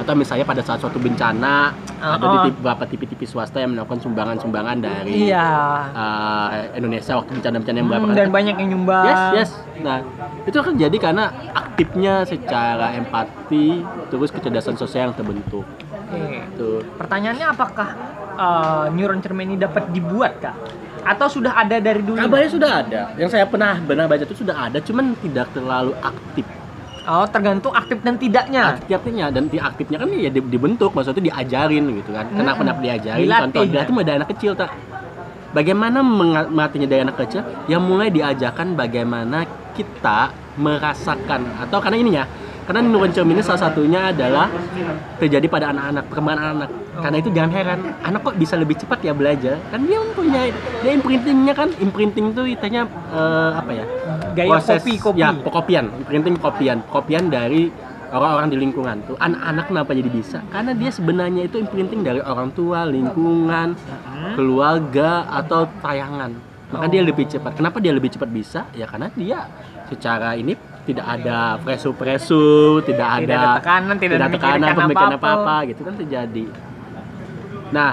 Atau 0.00 0.16
misalnya 0.16 0.42
pada 0.42 0.64
saat 0.64 0.80
suatu 0.80 0.96
bencana, 0.96 1.76
ada 2.00 2.16
di 2.16 2.24
Uh-uh. 2.26 2.44
tip- 2.46 2.56
beberapa 2.56 2.84
TV-TV 2.84 3.20
swasta 3.22 3.60
yang 3.60 3.76
melakukan 3.76 4.00
sumbangan-sumbangan 4.00 4.80
dari 4.80 5.28
Iya. 5.28 5.48
uh, 5.92 6.48
Indonesia 6.72 7.12
waktu 7.14 7.36
bencana-bencana 7.36 7.76
yang 7.76 7.86
beberapa 7.86 8.06
Hmm, 8.06 8.16
dan 8.16 8.28
banyak 8.30 8.54
yang 8.56 8.68
nyumbang. 8.72 9.04
Yes, 9.04 9.20
yes. 9.36 9.50
Nah, 9.80 10.00
itu 10.42 10.56
kan 10.56 10.74
jadi 10.74 10.96
karena 10.96 11.24
aktifnya 11.52 12.24
secara 12.24 12.96
empati 12.96 13.84
terus 14.08 14.32
kecerdasan 14.32 14.74
sosial 14.74 15.12
yang 15.12 15.16
terbentuk. 15.16 15.68
Oke. 16.08 16.48
Tuh. 16.56 16.80
Pertanyaannya 16.96 17.46
apakah 17.46 17.88
uh, 18.34 18.84
neuron 18.90 19.20
cermin 19.20 19.52
ini 19.52 19.58
dapat 19.58 19.88
dibuat 19.90 20.40
kak? 20.40 20.56
Atau 21.00 21.28
sudah 21.30 21.54
ada 21.54 21.76
dari 21.76 22.00
dulu? 22.00 22.16
Kabarnya 22.18 22.50
sudah 22.50 22.70
ada. 22.78 23.02
Yang 23.14 23.30
saya 23.32 23.44
pernah 23.44 23.76
benar 23.78 24.04
baca 24.04 24.20
itu 24.20 24.36
sudah 24.36 24.68
ada, 24.68 24.80
cuman 24.80 25.16
tidak 25.18 25.48
terlalu 25.50 25.92
aktif. 25.98 26.44
Oh, 27.10 27.26
tergantung 27.26 27.74
aktif 27.74 27.98
dan 28.06 28.14
tidaknya. 28.14 28.78
Aktifnya 28.78 29.26
dan 29.34 29.50
aktifnya 29.50 29.98
kan 29.98 30.08
ya 30.14 30.30
di- 30.30 30.46
dibentuk, 30.46 30.94
maksudnya 30.94 31.34
diajarin 31.34 31.90
gitu 31.98 32.14
kan. 32.14 32.30
Kenapa 32.30 32.62
kenapa 32.62 32.78
diajarin? 32.78 33.26
Dilatih, 33.26 33.42
Contoh 33.50 33.62
ya? 33.66 33.70
dilatih 33.74 33.92
dari 34.06 34.16
anak 34.22 34.28
kecil 34.30 34.52
tak. 34.54 34.70
Bagaimana 35.50 35.98
menga- 36.06 36.46
melatihnya 36.46 36.86
dari 36.86 37.02
anak 37.02 37.18
kecil? 37.18 37.42
Yang 37.66 37.82
mulai 37.82 38.08
diajarkan 38.14 38.78
bagaimana 38.78 39.42
kita 39.74 40.30
merasakan 40.54 41.50
atau 41.66 41.82
karena 41.82 41.98
ini 41.98 42.10
ya, 42.14 42.24
karena 42.70 42.86
neuron 42.86 43.10
cermin 43.10 43.34
ini 43.34 43.42
salah 43.42 43.66
satunya 43.66 44.14
adalah 44.14 44.46
terjadi 45.18 45.46
pada 45.50 45.74
anak-anak 45.74 46.04
perkembangan 46.06 46.46
anak. 46.54 46.70
Karena 47.00 47.16
itu 47.18 47.30
jangan 47.34 47.50
heran, 47.50 47.78
anak 48.06 48.20
kok 48.22 48.36
bisa 48.38 48.54
lebih 48.54 48.76
cepat 48.78 49.02
ya 49.02 49.10
belajar? 49.10 49.58
Kan 49.74 49.88
dia 49.90 49.98
mempunyai 49.98 50.54
dia 50.86 50.92
imprintingnya 50.94 51.54
kan, 51.58 51.74
imprinting 51.82 52.30
itu 52.30 52.42
itanya 52.54 52.86
eh, 53.10 53.50
apa 53.58 53.70
ya? 53.74 53.86
Gaya 54.40 54.56
kopi 54.56 54.92
kopi. 54.96 55.20
Ya, 55.20 55.30
kopian, 55.36 55.84
imprinting 56.00 56.36
kopian, 56.40 56.78
kopian 56.88 57.28
dari 57.28 57.68
orang-orang 58.10 58.48
di 58.50 58.58
lingkungan 58.58 58.96
tuh. 59.06 59.16
Anak-anak 59.20 59.64
kenapa 59.68 59.90
jadi 59.92 60.10
bisa? 60.10 60.38
Karena 60.48 60.72
dia 60.74 60.90
sebenarnya 60.90 61.42
itu 61.46 61.56
imprinting 61.60 62.00
dari 62.02 62.20
orang 62.24 62.50
tua, 62.56 62.88
lingkungan, 62.88 63.76
keluarga 64.34 65.28
atau 65.28 65.68
tayangan. 65.84 66.32
Maka 66.70 66.86
dia 66.86 67.02
lebih 67.02 67.26
cepat. 67.26 67.58
Kenapa 67.58 67.82
dia 67.82 67.90
lebih 67.90 68.14
cepat 68.14 68.30
bisa? 68.30 68.66
Ya 68.78 68.86
karena 68.86 69.10
dia 69.14 69.50
secara 69.90 70.38
ini 70.38 70.54
tidak 70.86 71.06
ada 71.06 71.58
presu-presu, 71.58 72.78
tidak 72.86 73.08
ada 73.10 73.26
Tidak 73.26 73.36
ada 73.36 73.58
tekanan, 73.58 73.94
tidak 73.98 74.16
ada 74.16 74.28
tekanan, 74.30 74.68
pemikiran 74.78 75.12
apa-apa. 75.18 75.30
apa-apa 75.34 75.56
gitu 75.70 75.80
kan 75.82 75.94
terjadi. 75.98 76.46
Nah, 77.70 77.90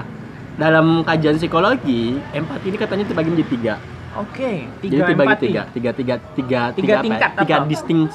dalam 0.58 1.06
kajian 1.06 1.36
psikologi, 1.38 2.18
empati 2.34 2.66
ini 2.70 2.78
katanya 2.78 3.04
terbagi 3.06 3.30
menjadi 3.34 3.50
tiga. 3.50 3.74
Oke, 4.18 4.52
Jadi 4.78 4.82
tiga 4.90 5.04
dibagi 5.06 5.28
empati. 5.28 5.44
tiga, 5.44 5.62
tiga, 5.68 5.90
tiga, 5.92 6.14
tiga, 6.34 6.60
Tiga 6.72 6.92
apa 6.92 6.98
ya? 6.98 7.04
tingkat 7.04 7.30
tiga 7.38 7.56
distinct, 7.64 8.14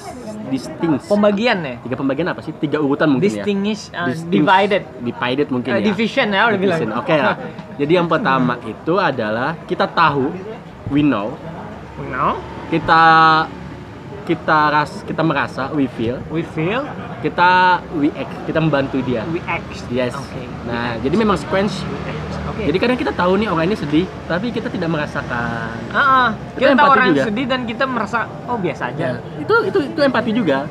distinct. 0.49 1.03
Pembagian 1.07 1.57
ya? 1.59 1.75
Tiga 1.79 1.95
pembagian 1.95 2.27
apa 2.27 2.39
sih? 2.39 2.51
Tiga 2.53 2.77
urutan 2.77 3.07
mungkin 3.09 3.23
Distinguish, 3.25 3.87
uh, 3.89 4.03
ya. 4.03 4.03
Distinct- 4.09 4.33
divided. 4.33 4.81
Divided 4.99 5.47
mungkin 5.49 5.69
Eh, 5.69 5.79
ya. 5.79 5.85
division 5.85 6.27
ya 6.29 6.41
udah 6.45 6.59
bilang. 6.59 6.79
Oke 6.97 7.13
ya. 7.13 7.33
Jadi 7.79 7.91
yang 7.93 8.07
pertama 8.07 8.59
itu 8.61 8.93
adalah 8.95 9.55
kita 9.63 9.87
tahu, 9.87 10.29
we 10.89 11.01
know, 11.01 11.33
No, 11.93 12.41
kita 12.67 13.01
kita 14.23 14.57
ras 14.71 15.05
kita 15.05 15.21
merasa, 15.21 15.69
we 15.69 15.85
feel, 15.85 16.17
we 16.29 16.41
feel, 16.41 16.81
kita 17.21 17.49
we 17.93 18.09
act, 18.13 18.33
kita 18.45 18.57
membantu 18.57 18.97
dia. 19.03 19.21
we 19.29 19.37
act. 19.45 19.67
Yes. 19.87 20.15
Oke. 20.15 20.41
Nah, 20.65 20.97
jadi 20.97 21.13
memang 21.13 21.35
sequence. 21.35 21.85
Oke. 22.53 22.69
Jadi 22.69 22.77
kadang 22.77 22.97
kita 22.99 23.11
tahu 23.11 23.33
nih 23.35 23.47
orang 23.49 23.65
ini 23.65 23.73
sedih, 23.73 24.05
tapi 24.23 24.53
kita 24.53 24.69
tidak 24.69 24.85
merasakan. 24.87 25.73
Ah. 25.89 26.37
Itu 26.53 26.61
kita 26.61 26.77
tahu 26.77 26.89
orang 26.91 27.07
juga. 27.09 27.23
sedih 27.25 27.45
dan 27.49 27.59
kita 27.65 27.83
merasa 27.83 28.19
oh 28.45 28.57
biasa 28.57 28.93
aja. 28.93 29.01
Ya, 29.01 29.13
itu 29.41 29.55
itu 29.65 29.79
itu 29.89 29.99
empati 29.99 30.31
juga. 30.31 30.69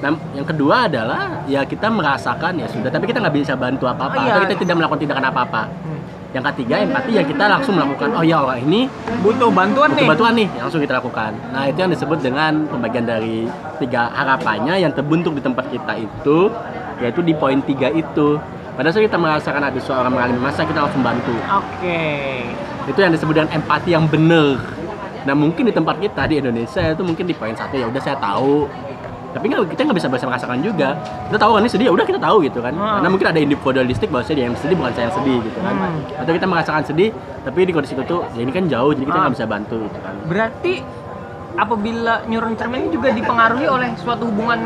Nah, 0.00 0.10
yang 0.32 0.42
kedua 0.42 0.88
adalah 0.88 1.44
ya 1.44 1.62
kita 1.62 1.86
merasakan 1.86 2.56
ya 2.56 2.66
sudah, 2.66 2.88
tapi 2.88 3.06
kita 3.06 3.20
nggak 3.20 3.34
bisa 3.36 3.52
bantu 3.54 3.84
apa-apa 3.84 4.16
Oh, 4.16 4.24
iya. 4.24 4.32
atau 4.32 4.40
kita 4.42 4.54
tidak 4.58 4.74
melakukan 4.74 4.98
tindakan 4.98 5.26
apa-apa. 5.28 5.62
Hmm. 5.70 6.00
Yang 6.30 6.44
ketiga 6.50 6.74
empati 6.80 7.10
yang 7.12 7.26
kita 7.28 7.44
langsung 7.46 7.74
melakukan. 7.76 8.08
Oh 8.10 8.24
ya 8.24 8.36
orang 8.40 8.64
ini 8.64 8.80
Butuh 9.20 9.50
bantuan 9.50 9.92
butuh 9.92 10.00
nih. 10.00 10.08
bantuan 10.08 10.32
nih, 10.34 10.48
yang 10.50 10.64
langsung 10.66 10.80
kita 10.80 10.94
lakukan. 10.96 11.30
Nah 11.52 11.62
itu 11.68 11.78
yang 11.78 11.92
disebut 11.92 12.18
dengan 12.18 12.52
pembagian 12.66 13.04
dari 13.04 13.44
tiga 13.78 14.08
harapannya 14.10 14.74
yang 14.78 14.90
terbentuk 14.90 15.36
di 15.36 15.42
tempat 15.44 15.68
kita 15.68 15.92
itu, 15.94 16.48
yaitu 16.98 17.20
di 17.20 17.34
poin 17.34 17.60
tiga 17.60 17.86
itu. 17.88 18.40
Pada 18.76 18.88
saat 18.94 19.04
kita 19.04 19.18
merasakan 19.18 19.62
ada 19.66 19.78
seorang 19.82 20.12
mengalami 20.14 20.40
masa 20.40 20.62
kita 20.62 20.86
langsung 20.86 21.02
bantu. 21.02 21.34
Oke. 21.50 22.00
Itu 22.86 22.98
yang 23.02 23.12
disebut 23.12 23.34
dengan 23.34 23.50
empati 23.54 23.90
yang 23.92 24.06
benar. 24.06 24.62
Nah 25.26 25.34
mungkin 25.36 25.68
di 25.68 25.74
tempat 25.74 26.00
kita 26.00 26.24
di 26.30 26.40
Indonesia 26.40 26.80
itu 26.80 27.02
mungkin 27.04 27.24
di 27.28 27.34
poin 27.36 27.52
satu 27.52 27.76
ya 27.76 27.86
udah 27.90 28.00
saya 28.00 28.16
tahu. 28.16 28.70
Tapi 29.30 29.46
nggak 29.46 29.70
kita 29.70 29.86
nggak 29.86 29.98
bisa 30.00 30.08
bisa 30.10 30.26
merasakan 30.26 30.58
juga. 30.58 30.98
Kita 31.30 31.38
tahu 31.38 31.50
kan 31.54 31.60
ini 31.62 31.70
sedih 31.70 31.86
ya 31.86 31.92
udah 31.94 32.06
kita 32.08 32.18
tahu 32.18 32.36
gitu 32.46 32.58
kan. 32.58 32.72
Hmm. 32.74 32.98
Karena 32.98 33.08
mungkin 33.12 33.28
ada 33.30 33.40
individualistik 33.42 34.08
bahwa 34.10 34.26
dia 34.26 34.44
yang 34.48 34.56
sedih 34.58 34.76
bukan 34.78 34.92
saya 34.96 35.04
yang 35.06 35.16
sedih 35.22 35.38
gitu 35.44 35.58
kan. 35.62 35.74
Hmm. 35.76 36.20
Atau 36.24 36.32
kita 36.34 36.46
merasakan 36.50 36.82
sedih 36.82 37.10
tapi 37.40 37.58
di 37.62 37.72
kondisi 37.74 37.94
itu 37.94 38.16
ya 38.34 38.40
ini 38.42 38.52
kan 38.52 38.64
jauh 38.66 38.90
jadi 38.90 39.06
kita 39.06 39.18
nggak 39.22 39.34
bisa 39.38 39.46
bantu 39.46 39.76
gitu 39.86 39.98
kan. 40.02 40.14
Berarti 40.26 40.74
apabila 41.54 42.14
neuron 42.26 42.54
cermin 42.56 42.86
ini 42.86 42.90
juga 42.94 43.08
dipengaruhi 43.12 43.66
oleh 43.68 43.88
suatu 43.98 44.26
hubungan 44.30 44.60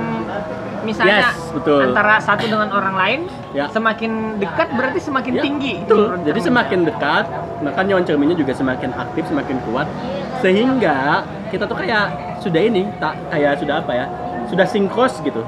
misalnya 0.84 1.32
Yes, 1.32 1.40
betul. 1.50 1.80
antara 1.90 2.20
satu 2.20 2.44
dengan 2.44 2.68
orang 2.70 2.94
lain 2.94 3.20
Ya. 3.50 3.66
semakin 3.72 4.36
dekat 4.38 4.68
berarti 4.70 5.00
semakin 5.00 5.32
Ya, 5.34 5.42
tinggi 5.42 5.72
itu 5.80 5.88
betul. 5.90 6.20
Jadi 6.22 6.40
semakin 6.44 6.78
dekat, 6.84 7.24
maka 7.64 7.80
nyawa 7.82 8.00
cerminnya 8.04 8.36
juga 8.36 8.52
semakin 8.52 8.90
aktif, 8.94 9.24
semakin 9.26 9.56
kuat, 9.64 9.88
sehingga 10.38 11.24
kita 11.48 11.64
tuh 11.64 11.76
kayak 11.78 12.06
sudah 12.38 12.60
ini, 12.60 12.84
tak 13.00 13.16
kayak 13.32 13.56
sudah 13.58 13.80
apa 13.80 13.92
ya, 13.94 14.06
sudah 14.46 14.66
sinkros 14.68 15.18
gitu. 15.24 15.40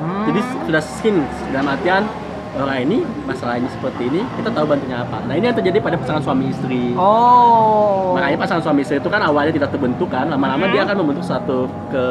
Hmm. 0.00 0.24
Jadi 0.32 0.40
sudah 0.66 0.82
sync 0.82 1.22
dalam 1.52 1.68
artian 1.68 2.02
orang 2.50 2.82
ini 2.82 2.98
masalahnya 3.22 3.70
seperti 3.70 4.10
ini, 4.10 4.20
kita 4.34 4.50
tahu 4.50 4.66
bantunya 4.66 4.98
apa. 5.00 5.22
Nah 5.22 5.34
ini 5.38 5.44
yang 5.46 5.54
terjadi 5.54 5.78
pada 5.78 5.94
pasangan 5.94 6.18
suami 6.20 6.50
istri. 6.50 6.98
oh 6.98 8.18
Makanya 8.18 8.36
pasangan 8.36 8.62
suami 8.64 8.80
istri 8.82 8.98
itu 8.98 9.06
kan 9.06 9.22
awalnya 9.22 9.54
tidak 9.54 9.70
terbentuk 9.70 10.10
kan, 10.10 10.26
lama-lama 10.26 10.66
Hmm. 10.66 10.74
dia 10.74 10.82
akan 10.82 10.96
membentuk 10.98 11.24
satu 11.24 11.70
ke, 11.88 12.04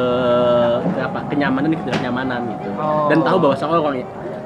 ke 0.90 1.00
apa 1.00 1.18
kenyamanan 1.28 1.68
dan 1.68 1.78
ketidaknyamanan 1.78 2.40
gitu. 2.56 2.68
Oh. 2.76 3.12
Dan 3.12 3.20
tahu 3.20 3.36
bahwa 3.36 3.54
seorang 3.54 3.82
orang 3.84 3.96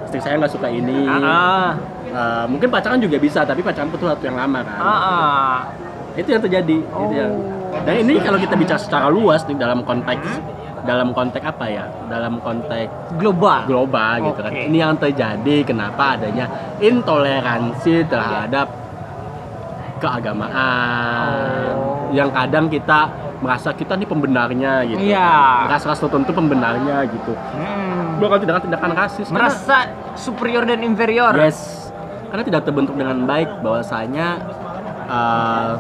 istri 0.05 0.19
saya 0.19 0.35
nggak 0.37 0.53
suka 0.53 0.69
ini. 0.69 1.07
ah, 1.07 1.19
ah, 1.23 1.71
Uh, 2.15 2.47
mungkin 2.47 2.71
pacaran 2.71 3.03
juga 3.03 3.19
bisa, 3.19 3.43
tapi 3.43 3.59
pacaran 3.59 3.91
butuh 3.91 4.15
waktu 4.15 4.31
yang 4.31 4.39
lama 4.39 4.63
kan. 4.63 4.79
ah, 4.79 4.87
ah. 4.87 5.55
Itu 6.15 6.31
yang 6.31 6.39
terjadi. 6.39 6.79
Oh. 6.95 7.11
Itu 7.11 7.15
yang. 7.19 7.33
Dan 7.83 8.07
ini 8.07 8.23
kalau 8.23 8.39
kita 8.39 8.55
bicara 8.55 8.79
secara 8.79 9.11
luas 9.11 9.43
nih 9.51 9.59
dalam 9.59 9.83
konteks 9.83 10.23
dalam 10.85 11.17
konteks 11.17 11.45
apa 11.45 11.65
ya? 11.67 11.85
Dalam 12.07 12.39
konteks 12.41 13.17
global 13.17 13.65
global 13.65 14.13
gitu 14.31 14.41
kan. 14.45 14.53
Ini 14.53 14.77
yang 14.79 14.95
terjadi 14.97 15.57
kenapa 15.65 16.21
adanya 16.21 16.47
intoleransi 16.79 18.05
terhadap 18.07 18.69
keagamaan. 19.99 21.73
Oh. 21.75 22.13
Yang 22.13 22.31
kadang 22.31 22.67
kita 22.69 23.01
merasa 23.41 23.77
kita 23.77 23.97
nih 23.97 24.09
pembenarnya 24.09 24.73
gitu. 24.89 25.01
Iya. 25.05 25.69
Ras-ras 25.69 26.01
tertentu 26.01 26.31
pembenarnya 26.33 27.05
gitu. 27.09 27.33
Hmm. 27.33 28.21
Bukan 28.21 28.39
tindakan-tindakan 28.41 28.91
rasis. 28.95 29.27
karena- 29.29 29.51
merasa 29.51 29.77
superior 30.15 30.63
dan 30.65 30.81
inferior 30.87 31.35
Yes, 31.35 31.91
karena 32.31 32.47
tidak 32.47 32.63
terbentuk 32.63 32.95
dengan 32.95 33.27
baik 33.27 33.51
bahwasanya 33.61 34.29
eh, 35.05 35.73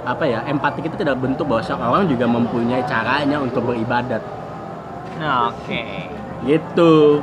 apa 0.00 0.24
ya 0.24 0.40
empati 0.48 0.80
kita 0.80 0.96
tidak 0.96 1.20
bentuk 1.20 1.44
bahwa 1.44 1.62
orang 1.84 2.08
juga 2.08 2.24
mempunyai 2.24 2.80
caranya 2.88 3.36
untuk 3.40 3.68
beribadat, 3.68 4.22
oke 5.20 5.82
gitu. 6.44 7.20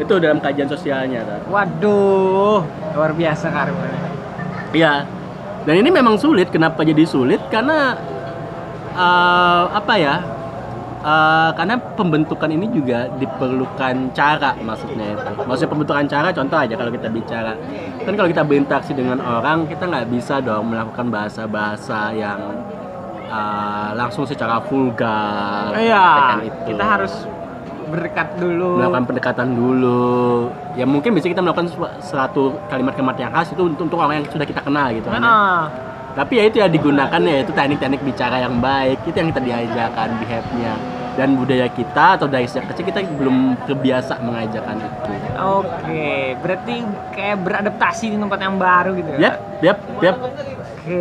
Itu 0.00 0.18
dalam 0.18 0.40
kajian 0.40 0.66
sosialnya, 0.70 1.20
kan? 1.22 1.40
waduh 1.50 2.64
luar 2.96 3.12
biasa 3.12 3.50
Karim 3.52 3.76
Iya. 4.72 5.04
Dan 5.62 5.84
ini 5.84 5.92
memang 5.92 6.16
sulit. 6.16 6.48
Kenapa 6.48 6.82
jadi 6.82 7.04
sulit? 7.04 7.38
Karena 7.52 7.94
eh, 8.96 9.64
apa 9.68 9.94
ya? 10.00 10.14
Eh, 11.02 11.50
karena 11.58 11.74
pembentukan 11.98 12.46
ini 12.46 12.70
juga 12.70 13.10
diperlukan 13.18 14.14
cara 14.14 14.54
maksudnya 14.54 15.18
itu. 15.18 15.30
Maksudnya 15.42 15.70
pembentukan 15.74 16.06
cara 16.06 16.28
contoh 16.30 16.58
aja 16.62 16.74
kalau 16.78 16.94
kita 16.94 17.08
bicara 17.10 17.52
kan 18.06 18.14
kalau 18.14 18.30
kita 18.30 18.42
berinteraksi 18.46 18.94
dengan 18.94 19.18
orang 19.18 19.66
kita 19.66 19.90
nggak 19.90 20.06
bisa 20.10 20.38
dong 20.38 20.70
melakukan 20.70 21.10
bahasa-bahasa 21.10 22.14
yang 22.14 22.38
eh, 23.26 23.90
langsung 23.98 24.30
secara 24.30 24.62
vulgar. 24.62 25.74
iya 25.74 26.38
itu. 26.46 26.70
kita 26.70 26.84
harus 26.86 27.26
berdekat 27.90 28.38
dulu 28.38 28.78
melakukan 28.78 29.04
pendekatan 29.10 29.48
dulu. 29.58 30.54
Ya 30.78 30.86
mungkin 30.86 31.18
bisa 31.18 31.26
kita 31.26 31.42
melakukan 31.42 31.66
su- 31.66 31.94
suatu 31.98 32.54
kalimat-kalimat 32.70 33.18
yang 33.18 33.34
khas 33.34 33.50
itu 33.50 33.62
untuk, 33.66 33.90
untuk 33.90 33.98
orang 33.98 34.22
yang 34.22 34.26
sudah 34.30 34.46
kita 34.46 34.62
kenal 34.62 34.86
gitu 34.94 35.10
kan. 35.10 35.18
ya. 35.18 35.34
Tapi 36.12 36.32
ya 36.36 36.44
itu 36.44 36.56
ya 36.60 36.68
digunakan 36.68 37.20
ya 37.20 37.40
itu 37.40 37.52
teknik-teknik 37.52 38.00
bicara 38.04 38.36
yang 38.38 38.60
baik 38.60 39.00
itu 39.08 39.16
yang 39.16 39.32
kita 39.32 39.40
diajarkan 39.40 40.08
behave-nya 40.20 40.72
dan 41.12 41.36
budaya 41.36 41.68
kita 41.68 42.16
atau 42.16 42.24
dari 42.24 42.48
sejak 42.48 42.72
kecil 42.72 42.88
kita 42.88 43.00
belum 43.16 43.56
terbiasa 43.68 44.16
mengajarkan 44.20 44.80
itu. 44.80 45.12
oke 45.36 46.08
berarti 46.40 46.74
kayak 47.12 47.36
beradaptasi 47.44 48.04
di 48.12 48.16
tempat 48.16 48.40
yang 48.40 48.56
baru 48.56 48.96
gitu 48.96 49.10
ya 49.16 49.20
Yap, 49.20 49.36
yap, 49.60 49.78
yap. 50.00 50.16
oke 50.20 51.00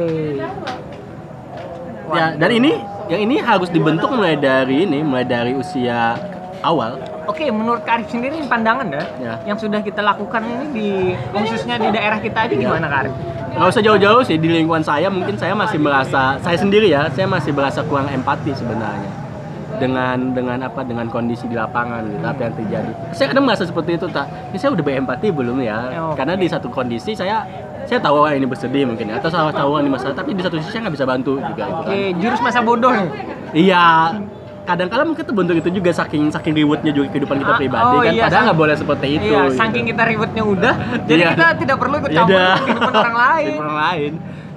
Ya, 2.12 2.36
dan 2.36 2.51
ini 2.51 2.75
yang 3.08 3.22
ini 3.24 3.39
harus 3.39 3.72
dibentuk 3.72 4.12
mulai 4.12 4.36
dari 4.36 4.84
ini, 4.84 5.00
mulai 5.00 5.24
dari 5.24 5.56
usia 5.56 6.20
awal. 6.60 7.00
Oke, 7.24 7.48
menurut 7.48 7.88
Karif 7.88 8.12
sendiri 8.12 8.36
pandangan 8.51 8.84
ya, 8.91 9.03
Ya. 9.15 9.34
yang 9.48 9.56
sudah 9.56 9.80
kita 9.80 10.03
lakukan 10.03 10.44
ini 10.44 10.65
di 10.75 10.89
khususnya 11.32 11.80
di 11.80 11.88
daerah 11.88 12.20
kita 12.20 12.51
aja 12.51 12.51
Ya. 12.51 12.60
gimana 12.60 12.91
Karif? 12.91 13.13
Nggak 13.51 13.67
usah 13.67 13.84
jauh-jauh 13.84 14.22
sih 14.24 14.38
di 14.39 14.48
lingkungan 14.48 14.81
saya 14.81 15.12
mungkin 15.12 15.36
saya 15.36 15.51
masih 15.51 15.77
merasa 15.77 16.39
saya 16.39 16.58
sendiri 16.58 16.88
ya, 16.88 17.12
saya 17.12 17.27
masih 17.27 17.51
merasa 17.51 17.84
kurang 17.84 18.08
empati 18.08 18.55
sebenarnya 18.55 19.12
dengan 19.81 20.17
dengan 20.38 20.58
apa 20.62 20.86
dengan 20.86 21.10
kondisi 21.10 21.50
di 21.50 21.58
lapangan 21.58 22.05
gitu 22.05 22.25
apa 22.25 22.41
yang 22.48 22.53
terjadi. 22.53 22.91
Saya 23.17 23.27
kadang 23.34 23.46
merasa 23.50 23.63
seperti 23.65 23.98
itu 23.98 24.05
tak. 24.13 24.29
Ini 24.53 24.58
saya 24.62 24.72
udah 24.77 24.86
berempati 24.86 25.27
belum 25.34 25.58
ya? 25.65 25.77
Oke. 26.12 26.22
Karena 26.22 26.38
di 26.38 26.48
satu 26.48 26.70
kondisi 26.70 27.17
saya 27.17 27.41
saya 27.89 27.98
tahu 27.98 28.24
orang 28.24 28.38
ini 28.38 28.48
bersedih 28.48 28.86
mungkin 28.86 29.10
ya 29.10 29.17
atau 29.17 29.27
saya 29.34 29.50
tahu 29.50 29.74
orang 29.74 29.89
ini 29.89 29.93
masalah 29.98 30.13
tapi 30.13 30.38
di 30.38 30.41
satu 30.46 30.55
sisi 30.62 30.70
saya 30.70 30.88
nggak 30.88 30.96
bisa 30.96 31.08
bantu 31.10 31.41
juga 31.41 31.63
itu 31.65 31.81
kan. 31.81 31.89
Oke, 31.89 32.01
jurus 32.22 32.39
masa 32.46 32.60
bodoh. 32.62 32.93
Iya, 33.51 34.15
kadang-kala 34.62 35.03
mungkin 35.03 35.24
terbentuk 35.24 35.56
itu 35.56 35.70
juga 35.72 35.89
saking 35.91 36.30
saking 36.30 36.53
ributnya 36.53 36.91
juga 36.91 37.10
kehidupan 37.10 37.38
kita 37.38 37.51
Ah, 37.51 37.58
pribadi 37.58 37.86
oh 37.88 38.00
kan. 38.00 38.13
iya, 38.13 38.24
Padahal 38.24 38.44
nggak 38.46 38.60
boleh 38.60 38.75
seperti 38.75 39.08
itu. 39.12 39.25
iya, 39.27 39.41
gitu. 39.44 39.58
saking 39.58 39.84
kita 39.86 40.03
ribetnya 40.06 40.44
udah, 40.46 40.74
jadi 41.03 41.20
Iya. 41.20 41.30
kita 41.34 41.46
tidak 41.58 41.77
perlu 41.77 41.96
ikut 41.98 42.10
Ya 42.10 42.18
campur 42.18 42.38
dengan 42.38 42.60
kehidupan 42.62 42.94
orang 42.96 43.18
lain. 43.25 43.46
Kehidupan 43.48 43.65
orang 43.65 43.80
lain. 43.82 44.12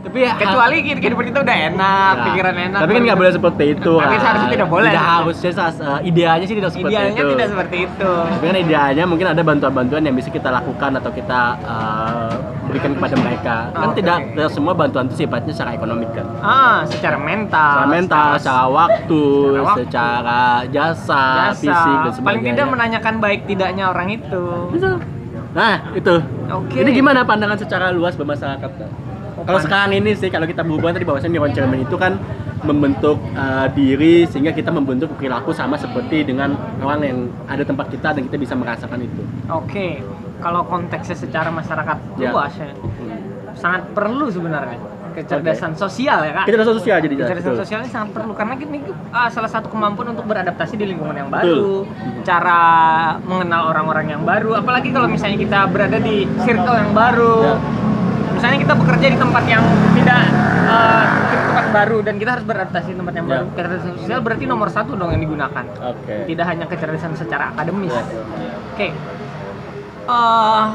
Tapi 0.04 0.18
ya 0.20 0.32
Kecuali 0.36 0.76
kehidupan 0.84 1.24
kita 1.32 1.38
udah 1.40 1.56
enak, 1.72 2.12
Ya. 2.14 2.24
pikiran 2.28 2.54
enak. 2.68 2.80
Tapi 2.84 2.92
kan 2.92 3.02
nggak 3.08 3.18
boleh 3.24 3.32
seperti 3.32 3.64
itu. 3.72 3.92
Tapi 3.96 4.14
kan. 4.14 4.20
seharusnya 4.20 4.50
tidak 4.52 4.68
boleh. 4.68 4.90
Tidak 4.92 5.06
harusnya 5.08 5.50
uh, 5.56 6.00
idealnya 6.04 6.46
sih 6.46 6.56
tidak 6.60 6.70
seperti 6.76 6.92
Idealnya 6.92 7.22
itu. 7.24 7.30
tidak 7.32 7.48
seperti 7.48 7.76
itu. 7.88 8.10
Tapi 8.28 8.44
kan 8.44 8.56
idealnya 8.60 9.04
mungkin 9.08 9.26
ada 9.32 9.42
bantuan-bantuan 9.42 10.02
yang 10.04 10.14
bisa 10.14 10.28
kita 10.28 10.48
lakukan 10.52 10.90
atau 11.00 11.10
kita 11.10 11.40
uh, 11.64 12.32
berikan 12.68 12.90
kepada 13.00 13.14
mereka. 13.16 13.56
Kan 13.72 13.88
Oke. 13.88 13.96
tidak, 14.04 14.16
tidak 14.36 14.50
semua 14.52 14.72
bantuan 14.76 15.04
itu 15.08 15.16
sifatnya 15.24 15.52
secara 15.56 15.70
ekonomik 15.72 16.10
kan. 16.12 16.26
Ah, 16.44 16.84
secara 16.84 17.16
mental. 17.16 17.72
Secara 17.80 17.88
mental, 17.88 18.28
secara 18.36 18.64
waktu, 18.68 19.22
secara 19.24 19.64
waktu. 19.64 19.80
secara 19.88 20.40
jasa, 20.68 21.24
jasa. 21.48 21.54
fisik 21.56 21.72
dan 21.72 21.96
Paling 21.96 22.16
sebagainya. 22.20 22.52
tidak 22.52 22.66
menanyakan 22.68 23.14
baik 23.24 23.40
tidaknya 23.48 23.84
orang 23.88 24.08
itu. 24.12 24.44
Nah, 25.54 25.74
itu. 25.94 26.14
Oke. 26.50 26.76
Ini 26.82 26.90
gimana 26.92 27.22
pandangan 27.22 27.56
secara 27.56 27.88
luas 27.94 28.18
bermasyarakat? 28.18 28.70
Kak? 28.74 28.90
Kalau 29.44 29.60
sekarang 29.60 29.92
ini 29.92 30.16
sih, 30.16 30.28
kalau 30.28 30.48
kita 30.48 30.64
berhubungan 30.64 30.96
tadi 30.96 31.04
bahwasanya 31.04 31.32
neuron 31.36 31.52
cermin 31.52 31.80
itu 31.84 31.96
kan 31.96 32.16
membentuk 32.64 33.20
uh, 33.36 33.68
diri 33.76 34.24
sehingga 34.24 34.56
kita 34.56 34.72
membentuk 34.72 35.12
perilaku 35.20 35.52
sama 35.52 35.76
seperti 35.76 36.24
dengan 36.24 36.56
orang 36.80 37.00
yang 37.04 37.18
ada 37.44 37.60
tempat 37.60 37.92
kita 37.92 38.16
dan 38.16 38.24
kita 38.24 38.40
bisa 38.40 38.56
merasakan 38.56 39.04
itu. 39.04 39.20
Oke, 39.52 40.00
kalau 40.40 40.64
konteksnya 40.64 41.12
secara 41.12 41.52
masyarakat 41.52 41.96
Ya. 42.16 42.32
luas 42.32 42.56
ya, 42.56 42.72
sangat 43.54 43.84
perlu 43.92 44.32
sebenarnya 44.32 44.80
kecerdasan 45.14 45.78
sosial 45.78 46.26
ya 46.26 46.32
kak 46.34 46.44
Kecerdasan 46.50 46.74
sosial 46.74 46.96
jadi 46.98 47.14
kecerdasan 47.14 47.52
betul. 47.54 47.62
sosial 47.62 47.78
ini 47.86 47.90
sangat 47.94 48.10
perlu 48.18 48.32
karena 48.34 48.54
ini 48.58 48.82
uh, 49.14 49.30
salah 49.30 49.46
satu 49.46 49.70
kemampuan 49.70 50.10
untuk 50.10 50.26
beradaptasi 50.26 50.74
di 50.74 50.90
lingkungan 50.90 51.14
yang 51.14 51.30
baru 51.30 51.86
Betul. 51.86 52.26
cara 52.26 52.58
mengenal 53.22 53.70
orang-orang 53.70 54.10
yang 54.10 54.22
baru 54.26 54.58
apalagi 54.58 54.90
kalau 54.90 55.06
misalnya 55.06 55.38
kita 55.38 55.70
berada 55.70 56.02
di 56.02 56.26
circle 56.42 56.74
yang 56.74 56.90
baru 56.90 57.34
Ya. 57.46 57.54
Misalnya 58.34 58.58
kita 58.60 58.74
bekerja 58.74 59.06
di 59.08 59.16
tempat 59.16 59.44
yang 59.44 59.64
tidak 59.94 60.20
uh, 60.66 61.04
tempat 61.46 61.66
baru 61.72 61.98
dan 62.00 62.14
kita 62.16 62.30
harus 62.32 62.44
beradaptasi 62.44 62.88
di 62.88 62.98
tempat 62.98 63.14
yang 63.14 63.24
Ya. 63.24 63.30
baru 63.32 63.44
kecerdasan 63.48 63.92
sosial 63.96 64.20
berarti 64.20 64.44
nomor 64.44 64.68
satu 64.68 64.92
dong 64.92 65.10
yang 65.10 65.22
digunakan 65.22 65.64
Oke. 65.84 66.14
tidak 66.26 66.46
hanya 66.46 66.66
kecerdasan 66.66 67.12
secara 67.14 67.50
akademis 67.50 67.92
Ya. 67.92 68.04
oke 68.70 68.88
Eh, 70.04 70.66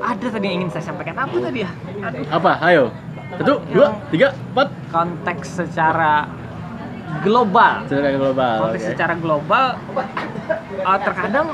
ada 0.00 0.26
tadi 0.28 0.44
yang 0.44 0.56
ingin 0.56 0.70
saya 0.70 0.84
sampaikan 0.86 1.18
apa 1.18 1.34
tadi 1.36 1.58
ya 1.60 1.70
Aduh. 2.00 2.22
Apa? 2.30 2.52
Ayo. 2.62 2.94
Satu, 3.32 3.58
dua, 3.66 3.90
tiga, 4.08 4.30
empat. 4.46 4.68
konteks 4.86 5.46
secara 5.58 6.30
global 7.20 7.82
Secara 7.84 8.08
global. 8.12 8.54
konteks 8.62 8.84
oke. 8.84 8.90
secara 8.94 9.14
global 9.16 9.64
uh, 10.78 10.98
terkadang 11.02 11.46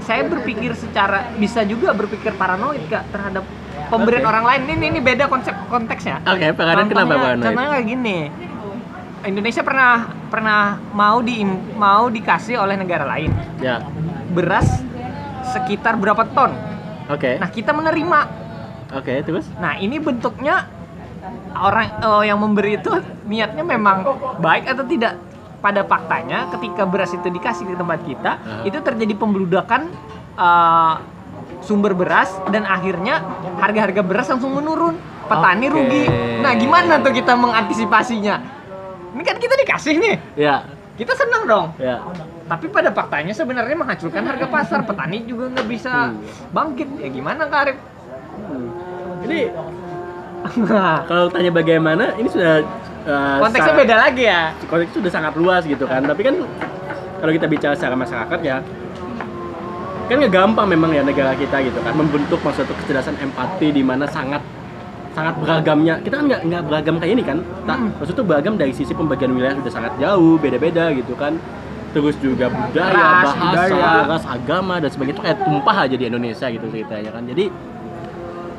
saya 0.00 0.24
berpikir 0.24 0.72
secara 0.72 1.28
bisa 1.36 1.62
juga 1.62 1.92
berpikir 1.92 2.32
paranoid 2.32 2.80
kak 2.86 3.04
terhadap 3.10 3.44
pemberian 3.88 4.22
Oke. 4.22 4.30
orang 4.30 4.44
lain 4.44 4.62
ini 4.70 4.84
ini 4.88 5.00
beda 5.00 5.24
konsep 5.26 5.54
konteksnya 5.66 6.20
Oke, 6.24 6.52
pengadaan 6.52 6.86
kenapa 6.86 7.14
paranoid? 7.14 7.44
contohnya 7.44 7.70
kayak 7.72 7.86
gini 7.86 8.18
Indonesia 9.24 9.62
pernah 9.64 9.92
pernah 10.28 10.60
mau 10.92 11.18
di 11.20 11.40
mau 11.74 12.08
dikasih 12.08 12.60
oleh 12.60 12.76
negara 12.76 13.08
lain 13.08 13.32
Ya. 13.58 13.80
beras 14.30 14.68
sekitar 15.50 15.96
berapa 15.96 16.24
ton 16.30 16.52
Oke. 17.08 17.36
nah 17.36 17.48
kita 17.48 17.72
menerima 17.72 18.44
Oke, 18.94 19.26
terus? 19.26 19.50
Nah, 19.58 19.74
ini 19.74 19.98
bentuknya 19.98 20.70
orang 21.50 21.98
eh, 21.98 22.30
yang 22.30 22.38
memberi 22.38 22.78
itu 22.78 22.94
niatnya 23.26 23.66
memang 23.66 24.06
baik 24.38 24.70
atau 24.70 24.86
tidak. 24.86 25.18
Pada 25.58 25.82
faktanya, 25.82 26.46
ketika 26.54 26.86
beras 26.86 27.10
itu 27.10 27.26
dikasih 27.26 27.64
ke 27.64 27.74
tempat 27.74 28.04
kita, 28.06 28.32
Aha. 28.38 28.62
itu 28.62 28.78
terjadi 28.78 29.18
pembludakan 29.18 29.90
eh, 30.36 30.94
sumber 31.64 31.92
beras 31.92 32.28
dan 32.48 32.62
akhirnya 32.62 33.24
harga-harga 33.56 34.00
beras 34.00 34.28
langsung 34.28 34.52
menurun. 34.52 34.94
Petani 35.24 35.66
Oke. 35.66 35.74
rugi. 35.74 36.04
Nah, 36.38 36.52
gimana 36.52 37.00
tuh 37.00 37.10
kita 37.10 37.32
mengantisipasinya? 37.32 38.36
Ini 39.10 39.22
kan 39.22 39.36
kita 39.36 39.54
dikasih 39.56 39.94
nih, 39.96 40.16
Ya. 40.36 40.68
kita 40.94 41.14
senang 41.14 41.44
dong. 41.44 41.66
Ya. 41.76 42.04
Tapi 42.44 42.68
pada 42.68 42.92
faktanya 42.92 43.32
sebenarnya 43.32 43.72
menghancurkan 43.72 44.20
harga 44.22 44.44
pasar. 44.44 44.84
Petani 44.84 45.24
juga 45.24 45.48
nggak 45.48 45.64
bisa 45.64 46.12
Hmm. 46.12 46.20
bangkit. 46.50 46.88
Ya 46.98 47.08
gimana, 47.08 47.48
Kak 47.48 47.60
Arif? 47.64 47.76
Ini 49.24 49.48
kalau 51.04 51.32
tanya 51.32 51.50
bagaimana, 51.50 52.12
ini 52.14 52.28
sudah 52.28 52.60
uh, 53.04 53.40
Konteksnya 53.40 53.72
sangat- 53.72 53.80
beda 53.80 53.96
lagi 53.98 54.24
ya. 54.24 54.42
konteks 54.60 54.92
sudah 54.92 55.10
sangat 55.10 55.32
luas 55.34 55.62
gitu 55.62 55.84
kan 55.84 56.00
tapi 56.02 56.20
kan 56.20 56.34
kalau 57.16 57.32
kita 57.32 57.46
bicara 57.46 57.72
secara 57.72 57.94
masyarakat 57.94 58.38
ya 58.40 58.60
kan 60.04 60.16
nggak 60.18 60.32
gampang 60.32 60.66
memang 60.68 60.90
ya 60.90 61.00
negara 61.00 61.32
kita 61.32 61.56
gitu 61.62 61.78
kan 61.80 61.92
membentuk 61.92 62.38
maksudnya 62.38 62.76
kecerdasan 62.76 63.16
empati 63.16 63.68
di 63.70 63.80
mana 63.80 64.04
sangat 64.06 64.44
sangat 65.10 65.34
beragamnya 65.38 65.96
kita 65.98 66.14
kan 66.14 66.24
nggak 66.26 66.40
nggak 66.44 66.62
beragam 66.64 66.94
kayak 66.98 67.12
ini 67.12 67.22
kan 67.22 67.38
tak 67.64 67.76
Hmm. 67.76 67.90
maksudnya 67.94 68.24
beragam 68.24 68.54
dari 68.54 68.72
sisi 68.72 68.92
pembagian 68.92 69.30
wilayah 69.30 69.56
sudah 69.56 69.72
sangat 69.72 69.92
jauh 69.96 70.36
beda-beda 70.36 70.92
gitu 70.92 71.14
kan 71.14 71.38
terus 71.90 72.18
juga 72.18 72.50
budaya 72.50 72.90
Ras, 72.92 73.32
bahasa 73.32 73.38
budaya. 73.70 73.90
ras 74.04 74.24
agama 74.26 74.74
dan 74.76 74.90
sebagainya 74.90 75.14
itu 75.14 75.22
kayak 75.22 75.38
tumpah 75.40 75.76
aja 75.80 75.94
di 75.94 76.04
Indonesia 76.04 76.46
gitu 76.48 76.66
ceritanya 76.68 77.10
kan 77.10 77.22
jadi 77.24 77.44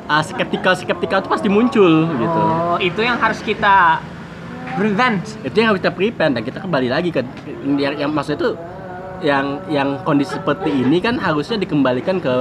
uh, 0.08 0.22
skeptikal 0.24 0.72
skeptikal 0.72 1.18
itu 1.20 1.28
pasti 1.28 1.48
muncul 1.48 1.92
gitu 2.10 2.40
Oh, 2.66 2.78
itu 2.78 3.00
yang 3.00 3.16
harus 3.16 3.38
kita 3.40 4.00
prevent. 4.74 5.20
itu 5.42 5.52
yang 5.54 5.68
harus 5.70 5.78
kita 5.78 5.92
prevent 5.92 6.32
dan 6.32 6.42
kita 6.42 6.58
kembali 6.58 6.88
lagi 6.88 7.08
ke 7.08 7.20
yang, 7.76 7.94
yang 7.98 8.10
maksudnya 8.10 8.40
itu 8.40 8.50
yang 9.26 9.58
yang 9.66 9.98
kondisi 10.06 10.38
seperti 10.38 10.70
ini 10.70 11.02
kan 11.02 11.18
harusnya 11.18 11.58
dikembalikan 11.58 12.22
ke 12.22 12.34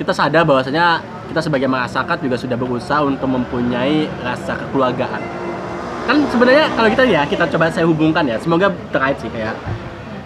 kita 0.00 0.08
sadar 0.10 0.42
bahwasanya 0.42 1.04
kita 1.28 1.44
sebagai 1.44 1.68
masyarakat 1.68 2.16
juga 2.18 2.36
sudah 2.40 2.56
berusaha 2.56 3.04
untuk 3.04 3.28
mempunyai 3.28 4.08
rasa 4.24 4.56
kekeluargaan 4.56 5.20
kan 6.02 6.16
sebenarnya 6.32 6.66
kalau 6.72 6.88
kita 6.88 7.04
ya 7.04 7.22
kita 7.22 7.44
coba 7.46 7.68
saya 7.68 7.84
hubungkan 7.84 8.24
ya 8.24 8.40
semoga 8.40 8.72
terkait 8.88 9.20
sih 9.20 9.28
kayak 9.28 9.52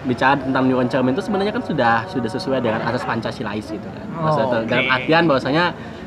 bicara 0.06 0.38
tentang 0.38 0.70
neuron 0.70 0.86
cermin 0.86 1.12
itu 1.12 1.20
sebenarnya 1.20 1.50
kan 1.50 1.62
sudah 1.66 2.06
sudah 2.06 2.30
sesuai 2.30 2.62
dengan 2.62 2.78
asas 2.80 3.02
pancasilais 3.02 3.66
gitu 3.66 3.88
kan 3.90 4.06
Maksudnya 4.16 4.46
Oh, 4.46 4.62
dalam 4.64 4.86
oke. 4.86 4.94
artian 4.94 5.22
bahwasanya 5.26 5.64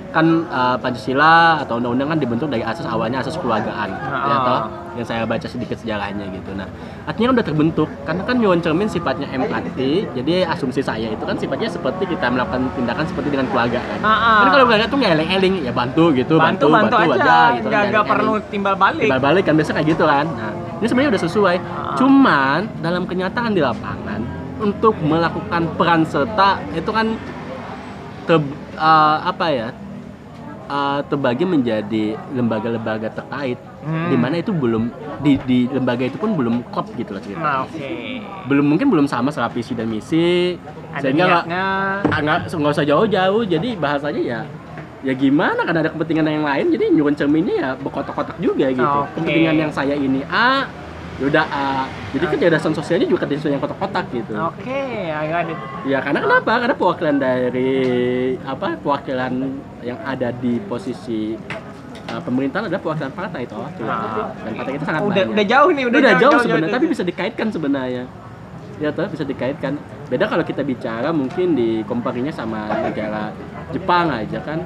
kan 0.10 0.26
uh, 0.48 0.74
pancasila 0.76 1.34
atau 1.60 1.78
undang-undang 1.78 2.10
kan 2.10 2.18
dibentuk 2.18 2.48
dari 2.48 2.62
asas 2.62 2.84
awalnya 2.84 3.20
asas 3.20 3.36
keluargaan 3.36 3.90
ya 3.90 4.10
Ah. 4.12 4.42
toh? 4.44 4.62
yang 4.92 5.06
saya 5.06 5.22
baca 5.24 5.46
sedikit 5.46 5.78
sejarahnya 5.78 6.26
gitu 6.30 6.52
nah 6.52 6.66
artinya 7.06 7.30
kan 7.30 7.36
udah 7.36 7.46
terbentuk 7.46 7.88
karena 8.04 8.22
kan 8.22 8.36
neuron 8.36 8.58
cermin 8.58 8.86
sifatnya 8.86 9.30
empati 9.30 10.10
jadi 10.12 10.50
asumsi 10.50 10.82
saya 10.82 11.08
itu 11.08 11.22
kan 11.22 11.36
sifatnya 11.36 11.70
seperti 11.70 12.04
kita 12.06 12.26
melakukan 12.28 12.68
tindakan 12.74 13.06
seperti 13.06 13.30
dengan 13.30 13.48
keluarga 13.48 13.80
kan 13.80 14.00
Ah, 14.00 14.10
ah. 14.10 14.38
kan 14.40 14.48
kalau 14.52 14.66
keluarga 14.66 14.86
tuh 14.86 14.98
nggak 14.98 15.14
eling-eling 15.16 15.56
ya 15.62 15.72
bantu 15.72 16.04
gitu 16.12 16.36
bantu 16.36 16.66
bantu, 16.68 16.96
aja, 16.98 17.14
gitu 17.56 17.70
kan, 17.70 17.70
nggak 17.70 17.84
eling-eling. 17.86 18.10
perlu 18.10 18.34
timbal 18.50 18.76
balik. 18.76 19.06
timbal 19.06 19.22
balik 19.22 19.44
kan 19.44 19.54
biasa 19.54 19.72
kayak 19.72 19.88
gitu 19.88 20.04
kan 20.04 20.26
nah 20.28 20.52
ini 20.76 20.86
sebenarnya 20.86 21.12
udah 21.12 21.24
sesuai 21.24 21.56
Ah. 21.62 21.96
cuman 21.96 22.60
dalam 22.82 23.04
kenyataan 23.06 23.52
di 23.54 23.62
lapangan 23.62 24.22
untuk 24.60 24.98
melakukan 25.00 25.70
peran 25.78 26.02
serta 26.04 26.60
itu 26.74 26.90
kan 26.90 27.14
te- 28.26 28.42
eh, 28.76 29.18
apa 29.22 29.46
ya 29.50 29.68
eh, 30.70 31.00
terbagi 31.04 31.44
menjadi 31.44 32.06
lembaga-lembaga 32.32 33.10
terkait 33.12 33.58
Hmm. 33.80 34.12
di 34.12 34.18
mana 34.20 34.36
itu 34.36 34.52
belum 34.52 34.92
di, 35.24 35.40
di 35.48 35.64
lembaga 35.66 36.04
itu 36.04 36.20
pun 36.20 36.36
belum 36.36 36.68
klop 36.68 36.92
gitu 37.00 37.16
loh 37.16 37.24
cerita 37.24 37.40
Nah, 37.40 37.64
oke. 37.64 37.80
belum 38.52 38.66
mungkin 38.68 38.92
belum 38.92 39.08
sama 39.08 39.32
secara 39.32 39.48
visi 39.48 39.72
dan 39.72 39.88
misi 39.88 40.60
Ada 40.92 41.00
sehingga 41.00 41.24
nggak 41.24 41.44
ah, 42.04 42.20
nggak 42.20 42.38
nggak 42.52 42.74
usah 42.76 42.84
jauh-jauh 42.84 43.48
jadi 43.48 43.80
bahasanya 43.80 44.20
ya 44.20 44.40
ya 45.00 45.14
gimana 45.16 45.64
kan 45.64 45.80
ada 45.80 45.96
kepentingan 45.96 46.28
yang 46.28 46.44
lain 46.44 46.76
jadi 46.76 46.92
nyuruh 46.92 47.16
cerminnya 47.16 47.56
ya 47.56 47.70
berkotak-kotak 47.80 48.36
juga 48.44 48.68
gitu 48.68 48.84
Oke. 48.84 49.16
kepentingan 49.16 49.56
yang 49.56 49.72
saya 49.72 49.96
ini 49.96 50.28
A 50.28 50.68
yaudah 51.24 51.48
A 51.48 51.88
jadi 52.12 52.26
kecerdasan 52.28 52.76
sosialnya 52.76 53.08
juga 53.08 53.24
kecerdasan 53.24 53.56
yang 53.56 53.64
kotak-kotak 53.64 54.12
gitu 54.12 54.36
Oke, 54.36 55.08
ada. 55.08 55.56
ya 55.88 56.04
karena 56.04 56.20
kenapa 56.20 56.52
karena 56.60 56.76
perwakilan 56.76 57.16
dari 57.16 57.72
apa 58.44 58.76
perwakilan 58.76 59.34
yang 59.84 60.00
ada 60.04 60.30
di 60.36 60.60
posisi 60.68 61.36
uh, 62.10 62.22
pemerintahan 62.22 62.68
adalah 62.68 62.82
perwakilan 62.82 63.14
partai 63.14 63.42
toh. 63.46 63.64
Ah. 63.86 64.34
dan 64.44 64.52
partai 64.58 64.74
kita 64.76 64.86
sangat 64.86 65.02
Udah 65.06 65.24
banyak. 65.24 65.34
udah 65.36 65.46
jauh 65.46 65.70
nih, 65.72 65.84
udah, 65.88 66.00
udah, 66.00 66.14
jauh, 66.18 66.40
sebenarnya 66.42 66.68
jauh. 66.68 66.76
tapi 66.76 66.86
bisa 66.90 67.04
dikaitkan 67.06 67.48
sebenarnya. 67.54 68.04
Ya 68.80 68.90
toh 68.96 69.12
bisa 69.12 69.28
dikaitkan. 69.28 69.76
Beda 70.08 70.26
kalau 70.26 70.42
kita 70.42 70.64
bicara 70.64 71.12
mungkin 71.12 71.52
di 71.54 71.84
compare-nya 71.84 72.32
sama 72.32 72.66
negara 72.80 73.30
Jepang 73.70 74.10
aja 74.10 74.40
kan. 74.42 74.66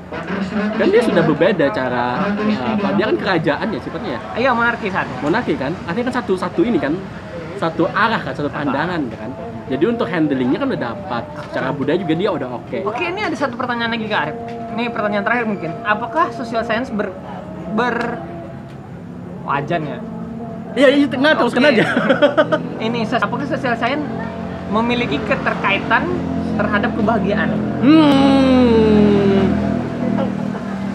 Kan 0.79 0.87
dia 0.93 1.01
sudah 1.03 1.25
berbeda 1.25 1.65
cara 1.73 2.31
uh, 2.31 2.71
apa 2.77 2.87
dia 2.95 3.05
kan 3.09 3.17
kerajaan 3.19 3.67
ya 3.73 3.79
sifatnya 3.81 4.11
ya? 4.15 4.19
Ayo 4.39 4.55
monarki 4.55 4.87
saat 4.87 5.09
ini. 5.09 5.19
monarki 5.19 5.53
kan? 5.57 5.75
Artinya 5.89 6.13
kan 6.13 6.15
satu 6.23 6.33
satu 6.39 6.61
ini 6.63 6.79
kan 6.79 6.93
satu 7.59 7.89
arah 7.91 8.21
kan 8.21 8.33
satu 8.37 8.47
pandangan 8.47 9.01
kan. 9.11 9.29
Jadi 9.67 9.83
untuk 9.89 10.07
handlingnya 10.07 10.61
kan 10.61 10.67
udah 10.71 10.81
dapat. 10.93 11.23
Secara 11.49 11.73
budaya 11.73 11.97
juga 11.97 12.13
dia 12.15 12.29
udah 12.29 12.49
oke. 12.61 12.77
Oke, 12.85 13.03
ini 13.09 13.21
ada 13.25 13.35
satu 13.35 13.57
pertanyaan 13.57 13.91
lagi 13.97 14.05
Kak 14.07 14.19
Arif. 14.29 14.37
Ini 14.73 14.89
pertanyaan 14.89 15.25
terakhir 15.25 15.45
mungkin. 15.45 15.71
Apakah 15.85 16.33
social 16.33 16.65
science 16.65 16.89
ber 16.89 17.13
ber 17.73 18.21
wajan 19.43 19.83
ya? 19.85 19.99
iya 20.73 20.87
iya 20.89 21.05
nggak 21.05 21.33
teruskan 21.37 21.63
Oke. 21.69 21.71
aja 21.77 21.85
Ini 22.85 22.99
apakah 23.21 23.45
social 23.45 23.75
science 23.77 24.05
memiliki 24.73 25.21
keterkaitan 25.29 26.09
terhadap 26.57 26.91
kebahagiaan? 26.97 27.49
hmm 27.81 29.41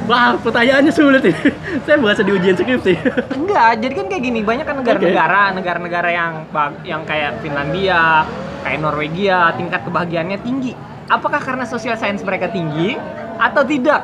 wah 0.08 0.40
pertanyaannya 0.40 0.88
sulit 0.88 1.20
ini 1.20 1.52
saya 1.84 2.00
berasa 2.00 2.24
di 2.24 2.32
ujian 2.32 2.56
skripsi 2.56 2.96
Enggak, 3.38 3.70
jadi 3.84 3.92
kan 3.92 4.06
kayak 4.08 4.22
gini, 4.24 4.40
banyak 4.40 4.64
kan 4.64 4.80
negara-negara, 4.80 5.42
negara-negara 5.52 6.08
yang 6.08 6.32
yang 6.80 7.02
kayak 7.04 7.44
Finlandia, 7.44 8.24
kayak 8.64 8.78
Norwegia, 8.80 9.52
tingkat 9.60 9.84
kebahagiaannya 9.84 10.38
tinggi. 10.40 10.72
Apakah 11.12 11.40
karena 11.40 11.68
social 11.68 11.96
science 12.00 12.24
mereka 12.24 12.48
tinggi 12.48 12.96
atau 13.38 13.62
tidak? 13.64 14.00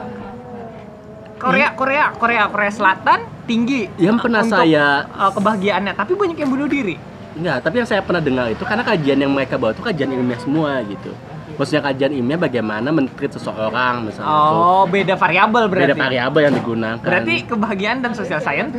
Korea, 1.34 1.68
Korea, 1.76 2.04
Korea, 2.16 2.42
Korea 2.48 2.72
Selatan 2.72 3.18
tinggi. 3.44 3.90
Yang 4.00 4.16
pernah 4.24 4.40
untuk, 4.40 4.64
saya- 4.64 5.04
uh, 5.12 5.32
kebahagiaannya, 5.34 5.92
tapi 5.92 6.12
banyak 6.16 6.36
yang 6.40 6.50
bunuh 6.50 6.68
diri. 6.70 6.96
Enggak, 7.34 7.66
tapi 7.66 7.82
yang 7.82 7.88
saya 7.90 8.00
pernah 8.00 8.22
dengar 8.22 8.46
itu 8.46 8.62
karena 8.62 8.86
kajian 8.86 9.18
yang 9.18 9.32
mereka 9.34 9.58
bawa 9.58 9.74
itu 9.74 9.82
kajian 9.82 10.06
ilmiah 10.14 10.38
semua 10.38 10.78
gitu. 10.86 11.10
Maksudnya 11.54 11.82
kajian 11.82 12.12
ilmiah 12.14 12.38
bagaimana 12.38 12.94
mentreat 12.94 13.34
seseorang 13.34 14.06
misalnya. 14.06 14.30
Oh, 14.30 14.86
beda 14.86 15.18
variabel 15.18 15.66
berarti. 15.66 15.90
Beda 15.90 15.98
variabel 15.98 16.40
yang 16.46 16.54
digunakan. 16.54 17.02
Berarti 17.02 17.34
kebahagiaan 17.46 17.98
dan 18.06 18.14
social 18.14 18.38
science 18.38 18.70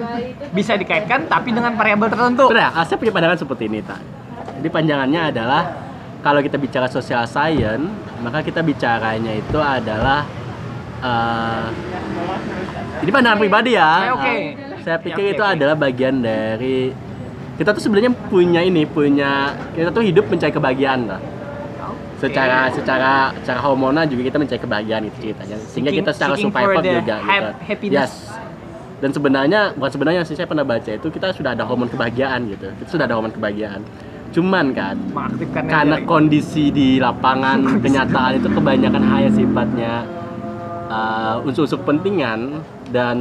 bisa 0.56 0.80
dikaitkan 0.80 1.28
tapi 1.28 1.52
dengan 1.52 1.76
variabel 1.76 2.08
tertentu. 2.08 2.48
Benar, 2.48 2.72
ah, 2.72 2.84
saya 2.88 2.96
punya 2.96 3.12
pandangan 3.12 3.38
seperti 3.44 3.64
ini, 3.68 3.80
Tak. 3.84 4.00
Jadi 4.56 4.68
panjangannya 4.72 5.22
adalah 5.36 5.62
kalau 6.24 6.40
kita 6.40 6.56
bicara 6.56 6.88
social 6.88 7.28
science, 7.28 7.86
maka 8.24 8.40
kita 8.40 8.64
bicaranya 8.64 9.36
itu 9.36 9.60
adalah 9.60 10.24
eh, 11.06 11.66
ini 13.02 13.12
pandangan 13.12 13.38
pribadi 13.38 13.72
ya. 13.74 13.92
Oke, 14.10 14.18
oke. 14.18 14.32
Eh, 14.32 14.44
saya 14.82 14.98
pikir 14.98 15.22
Ya, 15.22 15.30
oke, 15.30 15.36
itu 15.36 15.44
oke. 15.44 15.54
adalah 15.56 15.76
bagian 15.76 16.16
dari 16.20 16.78
kita 17.56 17.70
tuh 17.72 17.82
sebenarnya 17.82 18.12
punya 18.28 18.62
ini 18.62 18.84
punya 18.84 19.32
kita 19.72 19.90
tuh 19.90 20.04
hidup 20.04 20.28
mencari 20.28 20.52
kebahagiaan 20.52 21.08
lah 21.08 21.18
Oke. 21.18 22.20
secara 22.20 22.68
secara 22.70 23.12
secara 23.40 23.60
hormonal 23.62 24.04
juga 24.06 24.28
kita 24.28 24.38
mencari 24.38 24.60
kebahagiaan 24.60 25.04
itu 25.06 25.18
ceritanya 25.24 25.56
sehingga 25.64 25.90
kita 25.90 26.12
secara 26.12 26.36
survival 26.36 26.84
juga 26.84 27.16
hap- 27.18 27.24
gitu. 27.24 27.52
happiness. 27.64 28.12
Yes. 28.12 28.44
Dan 28.96 29.10
sebenarnya 29.12 29.72
bukan 29.72 29.92
sebenarnya 29.92 30.22
sih 30.24 30.36
saya 30.36 30.48
pernah 30.48 30.64
baca 30.64 30.88
itu 30.90 31.08
kita 31.08 31.32
sudah 31.32 31.52
ada 31.52 31.64
hormon 31.64 31.88
kebahagiaan 31.88 32.48
gitu. 32.48 32.68
Kita 32.76 32.90
sudah 32.92 33.06
ada 33.08 33.16
hormon 33.16 33.32
kebahagiaan. 33.32 33.82
Cuman 34.32 34.66
kan 34.72 34.96
karena 35.66 36.04
kondisi 36.04 36.68
di 36.70 37.00
lapangan 37.00 37.80
kenyataan 37.80 38.36
itu 38.36 38.52
kebanyakan 38.52 39.00
hal 39.02 39.20
yang 39.22 39.36
sifatnya 39.36 39.94
uh, 40.88 41.42
unsur-unsur 41.42 41.82
kepentingan 41.82 42.62
dan 42.90 43.18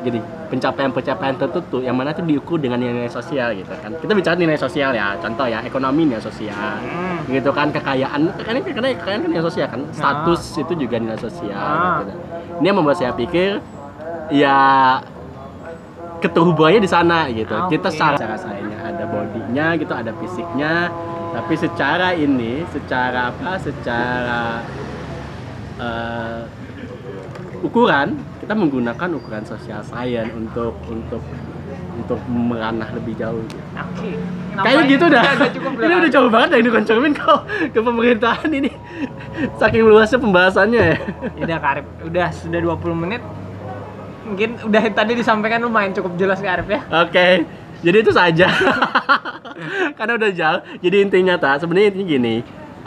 gini 0.00 0.18
pencapaian-pencapaian 0.48 1.36
tertentu 1.36 1.84
yang 1.84 1.92
mana 1.92 2.10
itu 2.10 2.24
diukur 2.24 2.56
dengan 2.56 2.80
nilai 2.80 3.04
sosial 3.06 3.52
gitu 3.52 3.68
kan 3.78 3.92
kita 3.94 4.16
bicara 4.16 4.34
nilai 4.34 4.56
sosial 4.56 4.96
ya 4.96 5.12
contoh 5.20 5.44
ya 5.44 5.60
ekonomi 5.60 6.08
nilai 6.08 6.24
sosial 6.24 6.80
Hmm. 6.80 7.28
gitu 7.28 7.52
kan 7.52 7.68
kekayaan 7.68 8.32
karena 8.40 8.58
karena 8.64 8.88
kekayaan 8.96 9.20
kan 9.20 9.30
nilai 9.30 9.44
sosial 9.44 9.68
kan 9.68 9.84
status 9.92 10.56
itu 10.56 10.72
juga 10.78 10.96
nilai 10.96 11.20
sosial 11.20 11.52
Ah. 11.52 12.00
gitu. 12.00 12.12
ini 12.58 12.64
yang 12.64 12.76
membuat 12.80 12.96
saya 12.96 13.12
pikir 13.12 13.60
ya 14.32 14.56
keterhubungannya 16.18 16.80
di 16.80 16.90
sana 16.90 17.28
gitu 17.28 17.52
Oke. 17.54 17.76
kita 17.76 17.92
secara 17.92 18.16
secara 18.16 18.36
sayanya 18.40 18.78
ada 18.82 19.04
bodinya 19.04 19.66
gitu 19.76 19.92
ada 19.92 20.10
fisiknya 20.16 20.88
tapi 21.30 21.54
secara 21.54 22.16
ini 22.16 22.64
secara 22.72 23.30
apa 23.30 23.52
secara 23.60 24.42
eh, 25.78 26.40
ukuran 27.62 28.18
kita 28.40 28.54
menggunakan 28.54 29.08
ukuran 29.18 29.44
sosial 29.44 29.82
science 29.82 30.32
untuk 30.32 30.72
untuk 30.88 31.22
untuk 31.98 32.18
meranah 32.30 32.88
lebih 32.94 33.18
jauh 33.18 33.42
gitu. 33.50 33.62
Oke. 33.74 34.10
Kayaknya 34.56 34.84
gitu 34.86 35.04
dah. 35.10 35.22
Udah, 35.34 35.50
cukup 35.52 35.72
ini 35.84 35.94
udah 36.00 36.10
jauh 36.10 36.30
banget 36.30 36.48
dari 36.56 36.62
Dukun 36.64 36.84
Cermin 36.86 37.12
kok 37.12 37.40
ke 37.74 37.80
pemerintahan 37.82 38.50
ini. 38.54 38.70
Saking 39.58 39.82
luasnya 39.84 40.18
pembahasannya 40.22 40.80
ya. 40.80 40.96
Ya 41.36 41.42
udah 41.44 41.58
Karip, 41.60 41.86
udah 42.06 42.28
sudah 42.32 42.60
20 42.62 43.02
menit. 43.04 43.22
Mungkin 44.24 44.50
udah 44.64 44.82
tadi 44.92 45.12
disampaikan 45.18 45.60
lumayan 45.66 45.92
cukup 45.92 46.14
jelas 46.16 46.38
Karip 46.40 46.70
ya. 46.70 46.80
Oke. 47.04 47.44
Jadi 47.82 47.96
itu 48.00 48.12
saja. 48.14 48.48
Karena 49.98 50.12
udah 50.16 50.30
jauh. 50.32 50.60
Jadi 50.80 50.96
intinya 51.02 51.34
tak 51.36 51.62
sebenarnya 51.62 51.92
intinya 51.94 52.08
gini. 52.08 52.36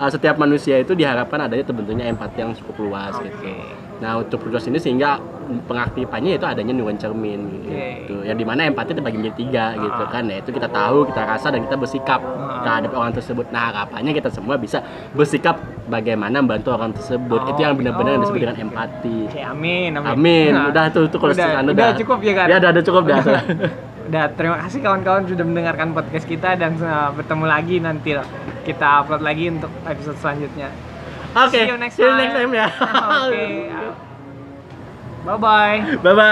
uh, 0.02 0.10
setiap 0.10 0.34
manusia 0.42 0.82
itu 0.82 0.98
diharapkan 0.98 1.46
adanya 1.46 1.62
terbentuknya 1.62 2.10
empati 2.10 2.42
yang 2.42 2.58
cukup 2.58 2.90
luas 2.90 3.14
gitu. 3.22 3.54
Nah 4.02 4.18
untuk 4.18 4.42
luas 4.50 4.66
ini 4.66 4.82
sehingga 4.82 5.22
pengaktifannya 5.70 6.40
itu 6.40 6.46
adanya 6.48 6.74
neuron 6.74 6.98
cermin 6.98 7.62
gitu. 7.66 8.26
Yang 8.26 8.38
di 8.42 8.46
mana 8.46 8.66
empati 8.66 8.98
itu 8.98 9.04
bagi 9.04 9.18
menjadi 9.22 9.38
tiga 9.38 9.66
gitu 9.78 10.04
Ah. 10.04 10.10
kan. 10.10 10.24
Ya 10.26 10.38
itu 10.42 10.50
kita 10.50 10.68
tahu, 10.68 11.06
kita 11.12 11.22
rasa 11.22 11.48
dan 11.54 11.62
kita 11.62 11.78
bersikap 11.78 12.20
Ah. 12.20 12.66
terhadap 12.66 12.92
orang 12.98 13.14
tersebut. 13.14 13.46
Nah 13.54 13.70
harapannya 13.70 14.12
kita 14.18 14.34
semua 14.34 14.58
bisa 14.58 14.82
bersikap 15.14 15.62
bagaimana 15.86 16.42
membantu 16.42 16.74
orang 16.74 16.92
tersebut. 16.98 17.40
Oh, 17.46 17.50
itu 17.54 17.62
yang 17.62 17.78
benar-benar 17.78 18.18
yang 18.18 18.22
oh, 18.22 18.26
disebut 18.26 18.42
dengan 18.42 18.58
iya. 18.58 18.66
empati. 18.66 19.18
Oke, 19.30 19.42
amin, 19.44 19.90
amin. 19.98 20.10
Amin. 20.18 20.52
Nah, 20.56 20.66
Udah 20.72 20.86
tuh 20.90 21.06
itu 21.06 21.18
kalau 21.22 21.34
udah, 21.36 21.46
sekian 21.46 21.66
udah 21.70 21.90
cukup 22.00 22.20
ya 22.24 22.34
kan? 22.34 22.46
Ya 22.50 22.56
udah, 22.58 22.70
udah 22.74 22.84
cukup 22.84 23.04
dah. 23.06 23.22
Udah, 24.12 24.26
terima 24.36 24.58
kasih 24.68 24.80
kawan-kawan 24.84 25.24
sudah 25.24 25.46
mendengarkan 25.48 25.96
podcast 25.96 26.28
kita 26.28 26.60
dan 26.60 26.76
uh, 26.84 27.16
bertemu 27.16 27.46
lagi 27.48 27.76
nanti 27.80 28.12
kita 28.68 28.88
upload 29.04 29.24
lagi 29.24 29.48
untuk 29.48 29.72
episode 29.88 30.20
selanjutnya. 30.20 30.91
Oke. 31.36 31.52
See 31.52 31.66
you 31.66 31.78
next 31.78 31.96
see 31.96 32.04
you 32.04 32.10
time. 32.10 32.18
next 32.18 32.34
time 32.36 32.54
ya. 32.54 32.68
Oke. 33.28 33.72
Bye 35.26 35.38
bye. 35.38 35.96
Bye 36.02 36.16
bye. 36.16 36.32